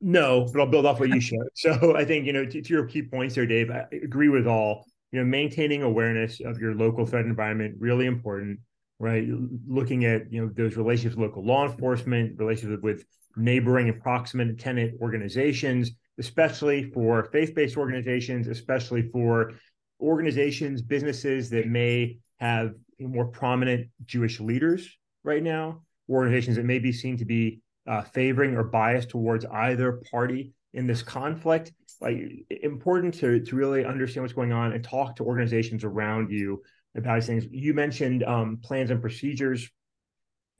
No, 0.00 0.46
but 0.52 0.60
I'll 0.60 0.66
build 0.66 0.86
off 0.86 1.00
what 1.00 1.10
you 1.10 1.20
shared. 1.20 1.48
So 1.54 1.96
I 1.96 2.04
think, 2.04 2.26
you 2.26 2.32
know, 2.32 2.44
to, 2.44 2.62
to, 2.62 2.72
your 2.72 2.86
key 2.86 3.02
points 3.02 3.34
there, 3.34 3.46
Dave, 3.46 3.70
I 3.70 3.86
agree 3.92 4.28
with 4.28 4.46
all. 4.46 4.86
You 5.12 5.20
know, 5.20 5.26
maintaining 5.26 5.82
awareness 5.82 6.40
of 6.40 6.60
your 6.60 6.74
local 6.74 7.04
threat 7.04 7.24
environment, 7.26 7.74
really 7.80 8.06
important, 8.06 8.60
right? 9.00 9.26
Looking 9.66 10.04
at, 10.04 10.32
you 10.32 10.40
know, 10.40 10.52
those 10.54 10.76
relationships 10.76 11.16
with 11.16 11.30
local 11.30 11.44
law 11.44 11.66
enforcement, 11.66 12.38
relationships 12.38 12.82
with 12.82 13.04
neighboring 13.36 13.88
and 13.88 14.00
proximate 14.00 14.58
tenant 14.60 15.00
organizations, 15.00 15.90
especially 16.18 16.90
for 16.92 17.24
faith-based 17.32 17.76
organizations, 17.76 18.46
especially 18.46 19.10
for 19.10 19.52
organizations, 20.00 20.80
businesses 20.80 21.50
that 21.50 21.66
may 21.66 22.18
have 22.38 22.74
more 23.00 23.26
prominent 23.26 23.88
Jewish 24.04 24.38
leaders 24.38 24.96
right 25.24 25.42
now, 25.42 25.82
organizations 26.08 26.56
that 26.56 26.64
may 26.64 26.78
be 26.78 26.92
seen 26.92 27.16
to 27.16 27.24
be 27.24 27.60
uh, 27.90 28.02
favoring 28.02 28.56
or 28.56 28.62
biased 28.62 29.08
towards 29.08 29.44
either 29.44 30.00
party 30.12 30.52
in 30.72 30.86
this 30.86 31.02
conflict. 31.02 31.72
Like 32.00 32.46
important 32.62 33.14
to 33.14 33.40
to 33.40 33.56
really 33.56 33.84
understand 33.84 34.22
what's 34.22 34.32
going 34.32 34.52
on 34.52 34.72
and 34.72 34.82
talk 34.82 35.16
to 35.16 35.24
organizations 35.24 35.84
around 35.84 36.30
you 36.30 36.62
about 36.96 37.16
these 37.16 37.26
things. 37.26 37.44
You 37.50 37.74
mentioned 37.74 38.22
um, 38.22 38.58
plans 38.62 38.90
and 38.90 39.02
procedures, 39.02 39.68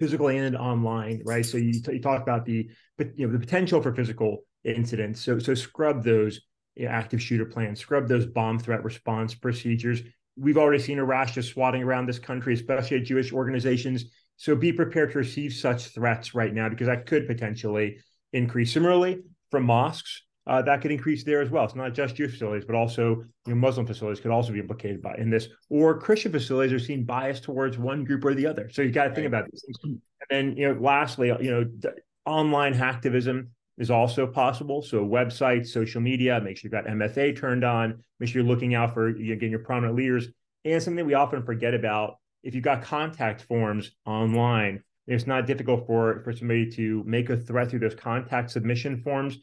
physical 0.01 0.29
and 0.29 0.57
online, 0.57 1.23
right? 1.25 1.47
So 1.47 1.57
you, 1.57 1.81
you 1.89 2.01
talk 2.01 2.21
about 2.21 2.45
the 2.45 2.69
but 2.99 3.17
you 3.17 3.27
know 3.27 3.33
the 3.33 3.39
potential 3.39 3.81
for 3.81 3.95
physical 3.95 4.45
incidents. 4.65 5.21
So 5.21 5.39
so 5.39 5.55
scrub 5.55 6.03
those 6.03 6.41
you 6.75 6.87
know, 6.87 6.91
active 6.91 7.23
shooter 7.23 7.47
plans, 7.47 7.79
scrub 7.79 8.09
those 8.09 8.27
bomb 8.27 8.59
threat 8.59 8.83
response 8.85 9.35
procedures. 9.35 10.03
We've 10.37 10.59
already 10.59 10.83
seen 10.83 10.99
a 10.99 11.05
rash 11.05 11.37
of 11.37 11.45
swatting 11.45 11.83
around 11.83 12.07
this 12.07 12.19
country, 12.19 12.55
especially 12.55 12.99
at 12.99 13.05
Jewish 13.05 13.33
organizations 13.33 14.07
so 14.41 14.57
be 14.57 14.73
prepared 14.73 15.13
to 15.13 15.19
receive 15.19 15.53
such 15.53 15.89
threats 15.89 16.35
right 16.35 16.55
now 16.55 16.71
because 16.71 16.87
that 16.87 17.05
could 17.05 17.27
potentially 17.27 17.99
increase. 18.33 18.73
Similarly, 18.73 19.21
from 19.51 19.65
mosques, 19.65 20.23
uh, 20.47 20.63
that 20.63 20.81
could 20.81 20.91
increase 20.91 21.25
there 21.25 21.43
as 21.43 21.51
well. 21.51 21.67
It's 21.67 21.75
not 21.75 21.93
just 21.93 22.17
Jewish 22.17 22.31
facilities, 22.31 22.65
but 22.65 22.75
also 22.75 23.17
you 23.17 23.27
know, 23.49 23.57
Muslim 23.57 23.87
facilities 23.87 24.19
could 24.19 24.31
also 24.31 24.55
be 24.55 24.59
implicated 24.59 25.03
by 25.03 25.15
in 25.19 25.29
this. 25.29 25.49
Or 25.69 26.01
Christian 26.01 26.33
facilities 26.33 26.73
are 26.73 26.79
seen 26.79 27.05
biased 27.05 27.43
towards 27.43 27.77
one 27.77 28.03
group 28.03 28.25
or 28.25 28.33
the 28.33 28.47
other. 28.47 28.71
So 28.71 28.81
you 28.81 28.91
got 28.91 29.09
to 29.09 29.15
think 29.15 29.27
about 29.27 29.45
these 29.51 29.63
things. 29.63 29.79
And 29.93 30.01
then 30.31 30.57
you 30.57 30.73
know, 30.73 30.81
lastly, 30.81 31.29
you 31.39 31.51
know, 31.51 31.93
online 32.25 32.73
hacktivism 32.73 33.49
is 33.77 33.91
also 33.91 34.27
possible. 34.27 34.81
So 34.81 35.05
websites, 35.05 35.67
social 35.67 36.01
media, 36.01 36.41
make 36.41 36.57
sure 36.57 36.71
you've 36.73 36.83
got 36.83 36.91
MFA 36.91 37.37
turned 37.37 37.63
on. 37.63 38.03
Make 38.19 38.31
sure 38.31 38.41
you're 38.41 38.51
looking 38.51 38.75
out 38.75 38.95
for 38.95 39.11
you 39.11 39.37
know, 39.37 39.47
your 39.47 39.59
prominent 39.59 39.97
leaders. 39.97 40.29
And 40.65 40.83
something 40.83 41.05
we 41.05 41.13
often 41.13 41.43
forget 41.43 41.75
about 41.75 42.17
if 42.43 42.55
you've 42.55 42.65
got 42.65 42.83
contact 42.83 43.43
forms 43.43 43.91
online, 44.07 44.83
it's 45.07 45.27
not 45.27 45.47
difficult 45.47 45.87
for, 45.87 46.23
for 46.23 46.33
somebody 46.33 46.71
to 46.73 47.03
make 47.05 47.31
a 47.31 47.37
threat 47.37 47.71
through 47.71 47.81
those 47.81 47.95
contact 47.95 48.51
submission 48.51 49.03
forms. 49.03 49.39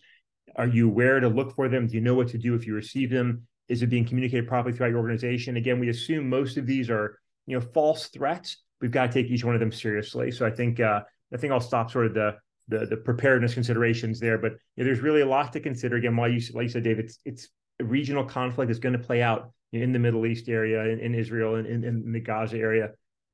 Are 0.55 0.67
you 0.67 0.87
aware 0.87 1.19
to 1.19 1.27
look 1.27 1.55
for 1.55 1.67
them? 1.67 1.87
Do 1.87 1.95
you 1.95 2.01
know 2.01 2.15
what 2.15 2.29
to 2.29 2.37
do 2.37 2.55
if 2.55 2.65
you 2.65 2.73
receive 2.73 3.09
them? 3.09 3.47
Is 3.67 3.81
it 3.81 3.87
being 3.87 4.05
communicated 4.05 4.47
properly 4.47 4.75
throughout 4.75 4.89
your 4.89 4.99
organization? 4.99 5.57
Again, 5.57 5.79
we 5.79 5.89
assume 5.89 6.29
most 6.29 6.57
of 6.57 6.65
these 6.65 6.89
are, 6.89 7.19
you 7.45 7.59
know, 7.59 7.65
false 7.73 8.07
threats. 8.07 8.57
We've 8.79 8.91
got 8.91 9.07
to 9.07 9.13
take 9.13 9.29
each 9.29 9.43
one 9.43 9.55
of 9.55 9.59
them 9.59 9.71
seriously. 9.71 10.31
So 10.31 10.45
I 10.45 10.51
think 10.51 10.79
uh, 10.79 11.01
I 11.33 11.37
think 11.37 11.51
I'll 11.51 11.59
stop 11.59 11.91
sort 11.91 12.05
of 12.05 12.13
the 12.13 12.37
the, 12.69 12.85
the 12.85 12.97
preparedness 12.97 13.53
considerations 13.53 14.19
there. 14.19 14.37
But 14.37 14.53
you 14.75 14.83
know, 14.83 14.85
there's 14.85 15.01
really 15.01 15.21
a 15.21 15.25
lot 15.25 15.51
to 15.53 15.59
consider. 15.59 15.97
Again, 15.97 16.15
while 16.15 16.29
you 16.29 16.39
like 16.53 16.63
you 16.63 16.69
said, 16.69 16.83
David, 16.83 17.05
it's, 17.05 17.19
it's 17.25 17.49
a 17.79 17.83
regional 17.83 18.23
conflict 18.23 18.71
is 18.71 18.79
going 18.79 18.93
to 18.93 18.99
play 18.99 19.21
out 19.21 19.51
in 19.71 19.91
the 19.91 19.99
Middle 19.99 20.25
East 20.25 20.49
area, 20.49 20.83
in, 20.85 20.99
in 20.99 21.15
Israel, 21.15 21.55
and 21.55 21.67
in, 21.67 21.83
in, 21.83 22.11
the 22.11 22.19
Gaza 22.19 22.57
area. 22.57 22.91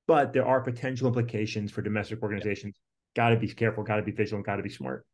But 0.08 0.34
there 0.34 0.46
are 0.46 0.62
potential 0.62 1.08
implications 1.08 1.72
for 1.72 1.82
domestic 1.82 2.22
organizations. 2.22 2.76
Got 3.16 3.30
to 3.30 3.38
be 3.38 3.48
careful. 3.48 3.84
Got 3.84 3.98
to 3.98 4.02
be 4.02 4.12
vigilant. 4.12 4.46
Got 4.46 4.58
to 4.58 4.64
be 4.64 4.70
smart. 4.70 5.06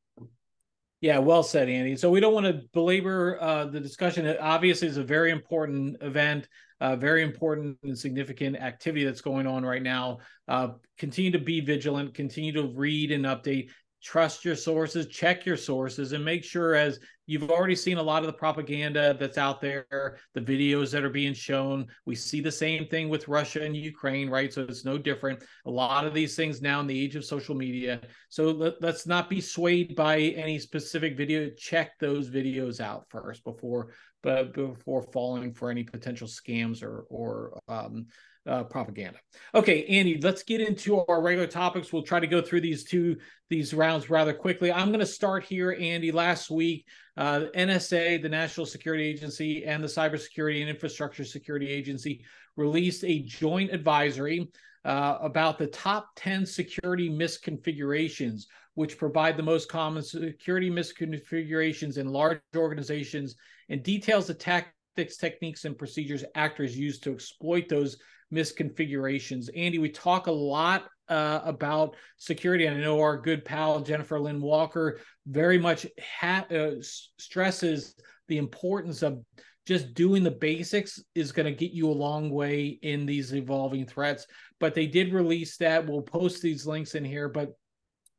Yeah, 1.02 1.20
well 1.20 1.44
said, 1.44 1.70
Andy. 1.70 1.96
So 1.96 2.10
we 2.10 2.20
don't 2.20 2.34
want 2.34 2.46
to 2.46 2.62
belabor 2.74 3.38
uh, 3.40 3.66
the 3.66 3.80
discussion. 3.80 4.26
It 4.26 4.38
obviously, 4.42 4.88
is 4.88 4.98
a 4.98 5.04
very 5.04 5.32
important 5.32 5.98
event, 6.02 6.50
uh, 6.82 6.98
very 6.98 7.24
important 7.24 7.78
and 7.84 7.98
significant 7.98 8.58
activity 8.58 9.06
that's 9.06 9.22
going 9.22 9.48
on 9.48 9.64
right 9.64 9.82
now. 9.82 10.18
Uh, 10.48 10.70
continue 10.98 11.32
to 11.32 11.40
be 11.40 11.62
vigilant. 11.62 12.14
Continue 12.14 12.52
to 12.54 12.74
read 12.76 13.12
and 13.12 13.24
update. 13.26 13.70
Trust 14.01 14.46
your 14.46 14.56
sources, 14.56 15.08
check 15.08 15.46
your 15.46 15.58
sources, 15.58 16.12
and 16.13 16.24
make 16.24 16.44
sure 16.44 16.75
as 16.75 17.00
you've 17.27 17.51
already 17.51 17.75
seen 17.75 17.98
a 17.98 18.03
lot 18.03 18.24
of 18.24 18.27
the 18.27 18.34
propaganda 18.34 19.15
that's 19.20 19.38
out 19.38 19.62
there, 19.62 20.18
the 20.34 20.41
videos 20.41 20.91
that 20.91 21.03
are 21.03 21.10
being 21.10 21.34
shown. 21.34 21.86
We 22.06 22.15
see 22.15 22.41
the 22.41 22.51
same 22.51 22.88
thing 22.88 23.10
with 23.10 23.27
Russia 23.27 23.63
and 23.63 23.75
Ukraine, 23.75 24.29
right? 24.29 24.51
So 24.51 24.63
it's 24.63 24.86
no 24.86 24.98
different. 24.98 25.44
A 25.65 25.70
lot 25.70 26.06
of 26.06 26.13
these 26.13 26.36
things 26.36 26.62
now 26.62 26.79
in 26.79 26.88
the 26.88 27.00
age 27.00 27.15
of 27.15 27.25
social 27.25 27.56
media. 27.56 28.01
So 28.29 28.46
let, 28.51 28.84
us 28.84 29.06
not 29.06 29.29
be 29.29 29.41
swayed 29.41 29.96
by 29.96 30.20
any 30.20 30.58
specific 30.60 31.18
video. 31.18 31.50
Check 31.58 32.00
those 32.00 32.29
videos 32.29 32.79
out 32.79 33.06
first 33.10 33.44
before 33.44 33.91
but 34.22 34.53
before 34.53 35.01
falling 35.13 35.53
for 35.53 35.72
any 35.72 35.84
potential 35.84 36.27
scams 36.27 36.84
or 36.84 37.06
or 37.10 37.60
um, 37.68 38.08
uh, 38.48 38.63
propaganda. 38.63 39.19
Okay, 39.53 39.86
Andy, 39.86 40.19
let's 40.22 40.43
get 40.43 40.62
into 40.62 41.03
our 41.05 41.22
regular 41.22 41.48
topics. 41.48 41.91
We'll 41.91 42.03
try 42.03 42.19
to 42.19 42.27
go 42.27 42.41
through 42.41 42.62
these 42.62 42.84
two 42.84 43.17
these 43.50 43.74
rounds 43.74 44.10
rather 44.10 44.34
quickly. 44.34 44.72
I'm 44.72 44.89
going 44.89 45.00
to 45.00 45.05
start 45.05 45.43
here, 45.43 45.75
Andy. 45.79 46.12
Last 46.12 46.50
week, 46.50 46.86
uh, 47.17 47.46
NSA, 47.55 48.22
the 48.22 48.29
National 48.29 48.65
Security 48.65 49.03
Agency, 49.03 49.65
and 49.65 49.84
the 49.84 49.88
Cybersecurity 49.88 50.62
and 50.62 50.69
Infrastructure 50.69 51.25
Security 51.25 51.67
Agency 51.69 52.24
released 52.55 53.03
a 53.03 53.19
joint 53.24 53.72
advisory 53.72 54.50
uh, 54.86 55.17
about 55.22 55.58
the 55.58 55.67
top 55.67 56.10
10 56.15 56.46
security 56.46 57.10
misconfigurations, 57.10 58.43
which 58.75 58.98
provide 58.98 59.36
the 59.36 59.43
most 59.43 59.69
common 59.69 60.01
security 60.03 60.69
misconfigurations 60.69 61.98
in 61.98 62.08
large 62.08 62.39
organizations 62.55 63.36
and 63.69 63.84
details 63.84 64.27
the 64.27 64.34
tactics, 64.34 65.17
techniques, 65.17 65.65
and 65.65 65.77
procedures 65.77 66.24
actors 66.36 66.77
use 66.77 67.00
to 67.00 67.12
exploit 67.12 67.67
those 67.67 67.98
misconfigurations. 68.34 69.50
Andy, 69.56 69.80
we 69.80 69.90
talk 69.90 70.28
a 70.28 70.32
lot 70.32 70.86
uh, 71.10 71.42
about 71.44 71.96
security. 72.18 72.66
And 72.66 72.78
I 72.78 72.82
know 72.82 73.00
our 73.00 73.18
good 73.18 73.44
pal 73.44 73.82
Jennifer 73.82 74.20
Lynn 74.20 74.42
Walker 74.42 75.00
very 75.28 75.58
much 75.58 75.86
ha- 76.00 76.46
uh, 76.52 76.72
stresses 77.18 77.96
the 78.28 78.38
importance 78.38 79.02
of 79.02 79.24
just 79.66 79.94
doing 79.94 80.24
the 80.24 80.32
basics 80.32 81.04
is 81.14 81.32
going 81.32 81.46
to 81.46 81.52
get 81.52 81.72
you 81.72 81.90
a 81.90 81.92
long 81.92 82.30
way 82.30 82.80
in 82.82 83.06
these 83.06 83.34
evolving 83.34 83.86
threats. 83.86 84.26
But 84.60 84.74
they 84.74 84.88
did 84.88 85.14
release 85.14 85.58
that. 85.58 85.86
We'll 85.86 86.02
post 86.02 86.42
these 86.42 86.66
links 86.66 86.96
in 86.96 87.06
here. 87.06 87.30
But 87.30 87.54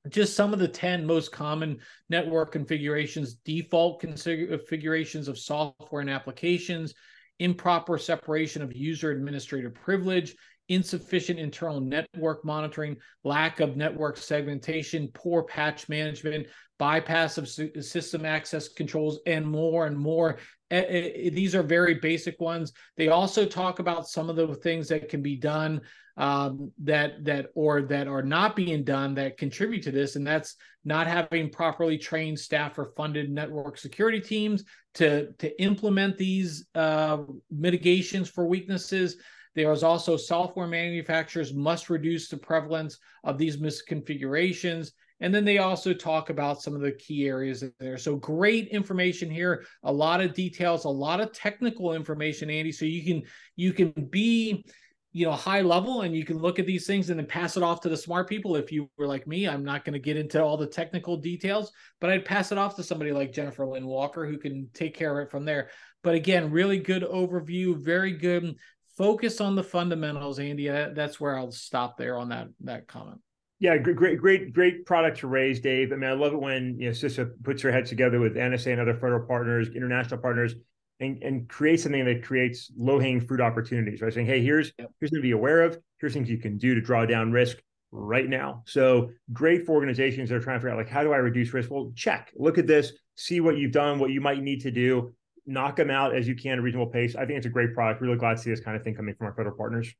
just 0.08 0.34
some 0.34 0.52
of 0.52 0.58
the 0.58 0.68
10 0.68 1.04
most 1.04 1.32
common 1.32 1.78
network 2.08 2.52
configurations, 2.52 3.34
default 3.34 4.00
configurations 4.00 5.28
of 5.28 5.38
software 5.38 6.00
and 6.00 6.10
applications, 6.10 6.94
improper 7.40 7.98
separation 7.98 8.62
of 8.62 8.74
user 8.76 9.10
administrator 9.10 9.70
privilege, 9.70 10.36
insufficient 10.70 11.38
internal 11.38 11.80
network 11.80 12.44
monitoring, 12.44 12.96
lack 13.24 13.60
of 13.60 13.76
network 13.76 14.16
segmentation, 14.16 15.08
poor 15.12 15.42
patch 15.42 15.88
management, 15.88 16.46
bypass 16.78 17.36
of 17.36 17.48
system 17.48 18.24
access 18.24 18.68
controls, 18.68 19.18
and 19.26 19.46
more 19.46 19.86
and 19.86 19.98
more. 19.98 20.38
These 20.70 21.54
are 21.54 21.64
very 21.64 21.94
basic 21.94 22.40
ones. 22.40 22.72
They 22.96 23.08
also 23.08 23.44
talk 23.44 23.80
about 23.80 24.08
some 24.08 24.30
of 24.30 24.36
the 24.36 24.54
things 24.54 24.88
that 24.88 25.08
can 25.08 25.20
be 25.20 25.36
done 25.36 25.82
um, 26.16 26.70
that 26.84 27.24
that 27.24 27.46
or 27.54 27.82
that 27.82 28.06
are 28.06 28.22
not 28.22 28.54
being 28.54 28.84
done 28.84 29.14
that 29.14 29.38
contribute 29.38 29.82
to 29.84 29.90
this, 29.90 30.16
and 30.16 30.26
that's 30.26 30.56
not 30.84 31.06
having 31.06 31.50
properly 31.50 31.98
trained 31.98 32.38
staff 32.38 32.78
or 32.78 32.92
funded 32.96 33.30
network 33.30 33.78
security 33.78 34.20
teams 34.20 34.64
to 34.94 35.32
to 35.38 35.62
implement 35.62 36.16
these 36.16 36.66
uh, 36.74 37.18
mitigations 37.50 38.28
for 38.28 38.46
weaknesses. 38.46 39.16
There 39.54 39.72
is 39.72 39.82
also 39.82 40.16
software 40.16 40.66
manufacturers 40.66 41.52
must 41.52 41.90
reduce 41.90 42.28
the 42.28 42.36
prevalence 42.36 42.98
of 43.24 43.38
these 43.38 43.56
misconfigurations. 43.56 44.90
And 45.20 45.34
then 45.34 45.44
they 45.44 45.58
also 45.58 45.92
talk 45.92 46.30
about 46.30 46.62
some 46.62 46.74
of 46.74 46.80
the 46.80 46.92
key 46.92 47.26
areas 47.26 47.62
there. 47.78 47.98
So 47.98 48.16
great 48.16 48.68
information 48.68 49.30
here, 49.30 49.64
a 49.82 49.92
lot 49.92 50.20
of 50.20 50.32
details, 50.32 50.84
a 50.84 50.88
lot 50.88 51.20
of 51.20 51.32
technical 51.32 51.92
information, 51.94 52.48
Andy. 52.48 52.72
So 52.72 52.86
you 52.86 53.04
can 53.04 53.22
you 53.56 53.72
can 53.72 53.92
be 54.10 54.64
you 55.12 55.26
know 55.26 55.32
high 55.32 55.60
level 55.60 56.02
and 56.02 56.14
you 56.14 56.24
can 56.24 56.38
look 56.38 56.58
at 56.58 56.66
these 56.66 56.86
things 56.86 57.10
and 57.10 57.18
then 57.18 57.26
pass 57.26 57.56
it 57.56 57.62
off 57.62 57.80
to 57.80 57.88
the 57.88 57.96
smart 57.96 58.28
people 58.28 58.54
if 58.54 58.70
you 58.70 58.88
were 58.96 59.06
like 59.06 59.26
me 59.26 59.48
i'm 59.48 59.64
not 59.64 59.84
going 59.84 59.92
to 59.92 59.98
get 59.98 60.16
into 60.16 60.42
all 60.42 60.56
the 60.56 60.66
technical 60.66 61.16
details 61.16 61.72
but 62.00 62.10
i'd 62.10 62.24
pass 62.24 62.52
it 62.52 62.58
off 62.58 62.76
to 62.76 62.82
somebody 62.82 63.10
like 63.10 63.32
jennifer 63.32 63.66
lynn 63.66 63.86
walker 63.86 64.24
who 64.24 64.38
can 64.38 64.68
take 64.72 64.94
care 64.94 65.18
of 65.18 65.26
it 65.26 65.30
from 65.30 65.44
there 65.44 65.68
but 66.02 66.14
again 66.14 66.50
really 66.50 66.78
good 66.78 67.02
overview 67.02 67.76
very 67.76 68.12
good 68.12 68.54
focus 69.00 69.40
on 69.40 69.54
the 69.54 69.62
fundamentals 69.62 70.38
andy 70.38 70.68
that's 70.68 71.18
where 71.18 71.38
i'll 71.38 71.50
stop 71.50 71.96
there 71.96 72.18
on 72.18 72.28
that 72.28 72.48
that 72.60 72.86
comment 72.86 73.20
yeah, 73.62 73.76
great, 73.76 74.18
great, 74.18 74.54
great 74.54 74.86
product 74.86 75.18
to 75.18 75.26
raise, 75.26 75.60
Dave. 75.60 75.92
I 75.92 75.96
mean, 75.96 76.08
I 76.08 76.14
love 76.14 76.32
it 76.32 76.40
when 76.40 76.80
you 76.80 76.86
know 76.86 76.92
CISA 76.92 77.30
puts 77.44 77.60
her 77.60 77.70
head 77.70 77.84
together 77.84 78.18
with 78.18 78.34
NSA 78.34 78.72
and 78.72 78.80
other 78.80 78.94
federal 78.94 79.26
partners, 79.26 79.68
international 79.76 80.18
partners, 80.18 80.54
and, 80.98 81.22
and 81.22 81.46
create 81.46 81.78
something 81.78 82.06
that 82.06 82.22
creates 82.22 82.72
low-hanging 82.78 83.20
fruit 83.20 83.42
opportunities, 83.42 84.00
right? 84.00 84.12
Saying, 84.12 84.26
hey, 84.26 84.42
here's 84.42 84.72
yep. 84.78 84.90
here's 84.98 85.10
something 85.10 85.20
to 85.20 85.22
be 85.22 85.32
aware 85.32 85.60
of, 85.60 85.78
here's 85.98 86.14
things 86.14 86.30
you 86.30 86.38
can 86.38 86.56
do 86.56 86.74
to 86.74 86.80
draw 86.80 87.04
down 87.04 87.32
risk 87.32 87.58
right 87.92 88.26
now. 88.26 88.62
So 88.64 89.10
great 89.30 89.66
for 89.66 89.72
organizations 89.72 90.30
that 90.30 90.36
are 90.36 90.40
trying 90.40 90.56
to 90.56 90.60
figure 90.60 90.70
out 90.70 90.78
like 90.78 90.88
how 90.88 91.02
do 91.02 91.12
I 91.12 91.18
reduce 91.18 91.52
risk? 91.52 91.70
Well, 91.70 91.92
check, 91.94 92.32
look 92.36 92.56
at 92.56 92.66
this, 92.66 92.92
see 93.16 93.40
what 93.40 93.58
you've 93.58 93.72
done, 93.72 93.98
what 93.98 94.10
you 94.10 94.22
might 94.22 94.42
need 94.42 94.62
to 94.62 94.70
do, 94.70 95.12
knock 95.50 95.76
them 95.76 95.90
out 95.90 96.14
as 96.14 96.28
you 96.28 96.34
can 96.34 96.52
at 96.52 96.58
a 96.58 96.62
reasonable 96.62 96.90
pace. 96.90 97.16
I 97.16 97.26
think 97.26 97.36
it's 97.36 97.46
a 97.46 97.50
great 97.50 97.74
product. 97.74 98.00
Really 98.00 98.16
glad 98.16 98.36
to 98.36 98.42
see 98.42 98.50
this 98.50 98.60
kind 98.60 98.76
of 98.76 98.84
thing 98.84 98.94
coming 98.94 99.14
from 99.14 99.26
our 99.26 99.34
federal 99.34 99.56
partners. 99.56 99.92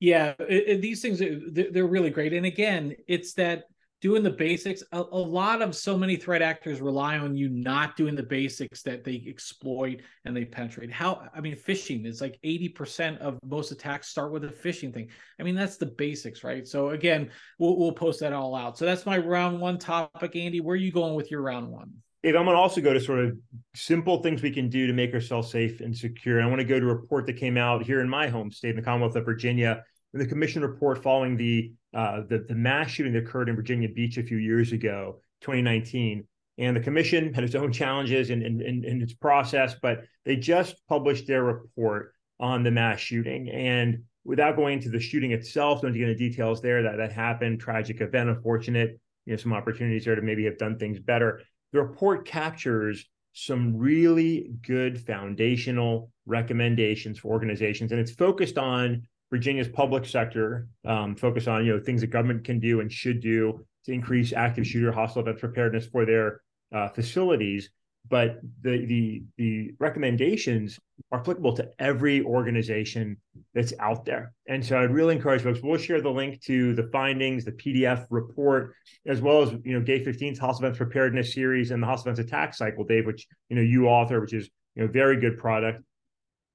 Yeah, 0.00 0.34
it, 0.38 0.64
it, 0.68 0.80
these 0.80 1.02
things 1.02 1.18
they're 1.18 1.86
really 1.86 2.10
great. 2.10 2.32
And 2.32 2.46
again, 2.46 2.94
it's 3.06 3.34
that 3.34 3.64
doing 4.00 4.22
the 4.22 4.30
basics 4.30 4.82
a, 4.92 5.00
a, 5.00 5.18
lot 5.18 5.60
of 5.60 5.74
so 5.74 5.98
many 5.98 6.14
threat 6.14 6.40
actors 6.40 6.80
rely 6.80 7.18
on 7.18 7.36
you 7.36 7.48
not 7.48 7.96
doing 7.96 8.14
the 8.14 8.22
basics 8.22 8.80
that 8.82 9.02
they 9.02 9.24
exploit 9.26 10.00
and 10.24 10.36
they 10.36 10.44
penetrate 10.44 10.92
how 10.92 11.28
i 11.34 11.40
mean 11.40 11.56
phishing 11.56 12.06
is 12.06 12.20
like 12.20 12.38
80% 12.44 13.18
of 13.18 13.40
most 13.44 13.72
attacks 13.72 14.08
start 14.08 14.30
with 14.30 14.44
a 14.44 14.48
phishing 14.48 14.94
thing 14.94 15.08
i 15.40 15.42
mean 15.42 15.56
that's 15.56 15.78
the 15.78 15.86
basics 15.86 16.44
right 16.44 16.66
so 16.66 16.90
again 16.90 17.30
we'll, 17.58 17.76
we'll 17.76 17.90
post 17.90 18.20
that 18.20 18.32
all 18.32 18.54
out 18.54 18.78
so 18.78 18.84
that's 18.84 19.04
my 19.04 19.18
round 19.18 19.60
one 19.60 19.78
topic 19.78 20.36
andy 20.36 20.60
where 20.60 20.74
are 20.74 20.76
you 20.76 20.92
going 20.92 21.14
with 21.14 21.30
your 21.30 21.42
round 21.42 21.68
one 21.68 21.92
if 22.22 22.34
I'm 22.34 22.44
going 22.44 22.56
to 22.56 22.60
also 22.60 22.80
go 22.80 22.92
to 22.92 23.00
sort 23.00 23.20
of 23.24 23.38
simple 23.74 24.22
things 24.22 24.42
we 24.42 24.50
can 24.50 24.68
do 24.68 24.86
to 24.86 24.92
make 24.92 25.14
ourselves 25.14 25.50
safe 25.50 25.80
and 25.80 25.96
secure. 25.96 26.42
I 26.42 26.46
want 26.46 26.58
to 26.60 26.64
go 26.64 26.80
to 26.80 26.86
a 26.86 26.94
report 26.94 27.26
that 27.26 27.36
came 27.36 27.56
out 27.56 27.84
here 27.84 28.00
in 28.00 28.08
my 28.08 28.28
home 28.28 28.50
state, 28.50 28.70
in 28.70 28.76
the 28.76 28.82
Commonwealth 28.82 29.16
of 29.16 29.24
Virginia, 29.24 29.84
the 30.12 30.26
commission 30.26 30.62
report 30.62 31.02
following 31.02 31.36
the 31.36 31.72
uh, 31.94 32.22
the, 32.28 32.44
the 32.48 32.54
mass 32.54 32.90
shooting 32.90 33.12
that 33.14 33.24
occurred 33.24 33.48
in 33.48 33.56
Virginia 33.56 33.88
Beach 33.88 34.18
a 34.18 34.22
few 34.22 34.36
years 34.36 34.72
ago, 34.72 35.20
2019. 35.40 36.26
And 36.58 36.76
the 36.76 36.80
commission 36.80 37.32
had 37.32 37.44
its 37.44 37.54
own 37.54 37.72
challenges 37.72 38.30
in, 38.30 38.42
in, 38.42 38.60
in, 38.60 38.84
in 38.84 39.00
its 39.00 39.14
process, 39.14 39.76
but 39.80 40.04
they 40.24 40.36
just 40.36 40.76
published 40.88 41.26
their 41.26 41.44
report 41.44 42.12
on 42.40 42.62
the 42.62 42.70
mass 42.70 43.00
shooting. 43.00 43.48
And 43.48 44.02
without 44.24 44.56
going 44.56 44.74
into 44.74 44.90
the 44.90 45.00
shooting 45.00 45.32
itself, 45.32 45.80
don't 45.80 45.92
get 45.92 46.02
into 46.02 46.14
details 46.16 46.60
there 46.60 46.82
that 46.82 46.96
that 46.96 47.12
happened, 47.12 47.60
tragic 47.60 48.00
event, 48.00 48.28
unfortunate, 48.28 49.00
you 49.24 49.32
know, 49.32 49.36
some 49.36 49.52
opportunities 49.52 50.04
there 50.04 50.14
to 50.14 50.22
maybe 50.22 50.44
have 50.44 50.58
done 50.58 50.78
things 50.78 50.98
better. 50.98 51.40
The 51.72 51.82
report 51.82 52.26
captures 52.26 53.06
some 53.32 53.76
really 53.76 54.50
good 54.66 55.00
foundational 55.04 56.10
recommendations 56.26 57.18
for 57.18 57.28
organizations, 57.28 57.92
and 57.92 58.00
it's 58.00 58.10
focused 58.10 58.58
on 58.58 59.06
Virginia's 59.30 59.68
public 59.68 60.06
sector 60.06 60.68
um, 60.86 61.14
focus 61.14 61.46
on 61.46 61.64
you 61.64 61.74
know 61.74 61.80
things 61.80 62.00
that 62.00 62.08
government 62.08 62.44
can 62.44 62.58
do 62.58 62.80
and 62.80 62.90
should 62.90 63.20
do 63.20 63.64
to 63.84 63.92
increase 63.92 64.32
active 64.32 64.66
shooter 64.66 64.92
hostile 64.92 65.22
event 65.22 65.38
preparedness 65.38 65.86
for 65.86 66.04
their 66.04 66.40
uh, 66.74 66.88
facilities. 66.88 67.70
But 68.08 68.40
the 68.62 68.86
the 68.86 69.22
the 69.36 69.74
recommendations 69.78 70.78
are 71.12 71.20
applicable 71.20 71.54
to 71.56 71.70
every 71.78 72.22
organization 72.22 73.16
that's 73.54 73.72
out 73.78 74.04
there. 74.04 74.32
And 74.48 74.64
so 74.64 74.78
I'd 74.78 74.90
really 74.90 75.14
encourage 75.14 75.42
folks. 75.42 75.60
We'll 75.62 75.78
share 75.78 76.00
the 76.00 76.10
link 76.10 76.40
to 76.42 76.74
the 76.74 76.88
findings, 76.92 77.44
the 77.44 77.52
PDF 77.52 78.06
report, 78.10 78.74
as 79.06 79.20
well 79.20 79.42
as 79.42 79.52
you 79.64 79.78
know 79.78 79.80
Gate 79.80 80.06
15's 80.06 80.38
hostile 80.38 80.64
events 80.64 80.78
preparedness 80.78 81.34
series 81.34 81.70
and 81.70 81.82
the 81.82 81.86
hostile 81.86 82.12
events 82.12 82.26
attack 82.26 82.54
cycle, 82.54 82.84
Dave, 82.84 83.06
which 83.06 83.26
you 83.48 83.56
know 83.56 83.62
you 83.62 83.88
author, 83.88 84.20
which 84.20 84.32
is 84.32 84.48
you 84.74 84.82
know 84.82 84.88
very 84.90 85.20
good 85.20 85.36
product 85.36 85.82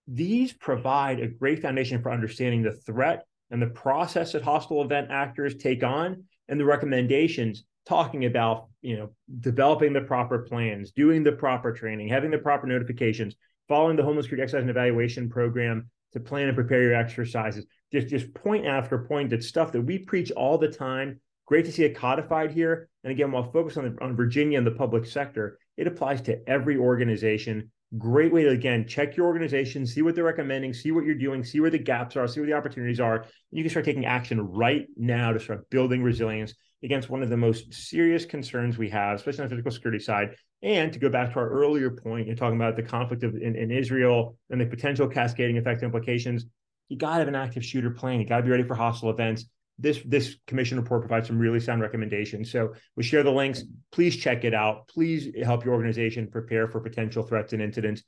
these 0.08 0.54
provide 0.54 1.20
a 1.20 1.28
great 1.28 1.62
foundation 1.62 2.02
for 2.02 2.12
understanding 2.12 2.62
the 2.62 2.74
threat 2.74 3.26
and 3.52 3.62
the 3.62 3.68
process 3.68 4.34
that 4.34 4.44
hostile 4.44 4.84
event 4.84 5.10
actors 5.12 5.56
take 5.56 5.84
on 5.84 6.24
and 6.50 6.60
the 6.60 6.66
recommendations 6.66 7.64
talking 7.86 8.26
about 8.26 8.68
you 8.82 8.98
know 8.98 9.10
developing 9.40 9.94
the 9.94 10.02
proper 10.02 10.40
plans 10.40 10.92
doing 10.92 11.24
the 11.24 11.32
proper 11.32 11.72
training 11.74 12.08
having 12.08 12.32
the 12.32 12.38
proper 12.38 12.66
notifications 12.66 13.36
following 13.68 13.96
the 13.96 14.04
Homeland 14.04 14.26
Security 14.26 14.44
exercise 14.44 14.62
and 14.62 14.70
evaluation 14.70 15.30
program 15.30 15.90
to 16.14 16.20
plan 16.20 16.48
and 16.48 16.56
prepare 16.56 16.82
your 16.82 16.96
exercises. 16.96 17.66
Just 17.92 18.08
just 18.08 18.34
point 18.34 18.66
after 18.66 19.00
point 19.00 19.30
that 19.32 19.44
stuff 19.44 19.72
that 19.72 19.82
we 19.82 20.00
preach 20.00 20.32
all 20.32 20.58
the 20.58 20.68
time. 20.68 21.20
Great 21.46 21.66
to 21.66 21.72
see 21.72 21.84
it 21.84 21.96
codified 21.96 22.52
here. 22.52 22.90
And 23.04 23.12
again 23.12 23.32
while 23.32 23.52
focused 23.52 23.78
on, 23.78 23.98
on 24.02 24.16
virginia 24.16 24.58
and 24.58 24.68
the 24.68 24.72
public 24.72 25.06
sector 25.06 25.60
it 25.76 25.88
applies 25.88 26.22
to 26.22 26.40
every 26.48 26.78
organization. 26.78 27.72
Great 27.98 28.32
way 28.32 28.44
to 28.44 28.50
again 28.50 28.88
check 28.88 29.16
your 29.16 29.28
organization, 29.28 29.86
see 29.86 30.02
what 30.02 30.16
they're 30.16 30.24
recommending, 30.24 30.74
see 30.74 30.92
what 30.92 31.06
you're 31.06 31.16
doing, 31.16 31.44
see 31.44 31.60
where 31.60 31.70
the 31.70 31.78
gaps 31.78 32.16
are, 32.16 32.28
see 32.28 32.40
where 32.40 32.48
the 32.48 32.56
opportunities 32.56 33.00
are. 33.00 33.26
You 33.52 33.64
can 33.64 33.70
start 33.70 33.86
taking 33.86 34.06
action 34.06 34.42
right 34.42 34.88
now 34.98 35.32
to 35.32 35.40
start 35.40 35.70
building 35.70 36.02
resilience 36.02 36.56
against 36.84 37.10
one 37.10 37.24
of 37.24 37.30
the 37.30 37.38
most 37.38 37.74
serious 37.74 38.26
concerns 38.26 38.78
we 38.78 38.90
have, 38.90 39.16
especially 39.16 39.44
on 39.44 39.50
the 39.50 39.56
physical 39.56 39.72
security 39.72 40.04
side. 40.04 40.36
And 40.62 40.92
to 40.94 41.00
go 41.00 41.10
back 41.10 41.34
to 41.34 41.40
our 41.40 41.50
earlier 41.50 41.92
point, 41.92 42.28
you're 42.28 42.36
talking 42.36 42.58
about 42.58 42.76
the 42.76 42.84
conflict 42.84 43.24
of, 43.24 43.36
in, 43.36 43.56
in 43.56 43.72
Israel 43.72 44.38
and 44.50 44.60
the 44.60 44.66
potential 44.66 45.08
cascading 45.08 45.58
effect 45.58 45.84
implications. 45.84 46.46
You 46.90 46.98
got 46.98 47.14
to 47.14 47.20
have 47.20 47.28
an 47.28 47.36
active 47.36 47.64
shooter 47.64 47.90
plan. 47.90 48.20
You 48.20 48.28
got 48.28 48.38
to 48.38 48.44
be 48.44 48.52
ready 48.52 48.64
for 48.64 48.76
hostile 48.76 49.10
events. 49.10 49.46
This 49.80 50.02
this 50.06 50.36
commission 50.46 50.78
report 50.78 51.02
provides 51.02 51.28
some 51.28 51.40
really 51.40 51.60
sound 51.60 51.82
recommendations. 51.82 52.52
So 52.52 52.74
we 52.96 53.04
share 53.04 53.24
the 53.24 53.32
links. 53.32 53.64
Please 53.92 54.16
check 54.16 54.44
it 54.44 54.54
out. 54.54 54.88
Please 54.88 55.30
help 55.44 55.66
your 55.66 55.74
organization 55.74 56.28
prepare 56.30 56.68
for 56.68 56.80
potential 56.80 57.24
threats 57.24 57.54
and 57.54 57.62
incidents. 57.62 58.04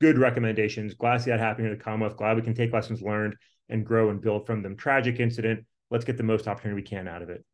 Good 0.00 0.18
recommendations. 0.18 0.94
Glad 0.94 1.14
to 1.14 1.22
see 1.24 1.30
that 1.30 1.40
happening 1.40 1.72
in 1.72 1.76
the 1.76 1.82
Commonwealth. 1.82 2.16
Glad 2.16 2.36
we 2.36 2.42
can 2.42 2.54
take 2.54 2.72
lessons 2.72 3.02
learned 3.02 3.34
and 3.68 3.84
grow 3.84 4.10
and 4.10 4.20
build 4.20 4.46
from 4.46 4.62
them. 4.62 4.76
Tragic 4.76 5.18
incident. 5.18 5.64
Let's 5.90 6.04
get 6.04 6.16
the 6.16 6.22
most 6.22 6.46
opportunity 6.46 6.80
we 6.80 6.86
can 6.86 7.08
out 7.08 7.22
of 7.22 7.30
it. 7.30 7.44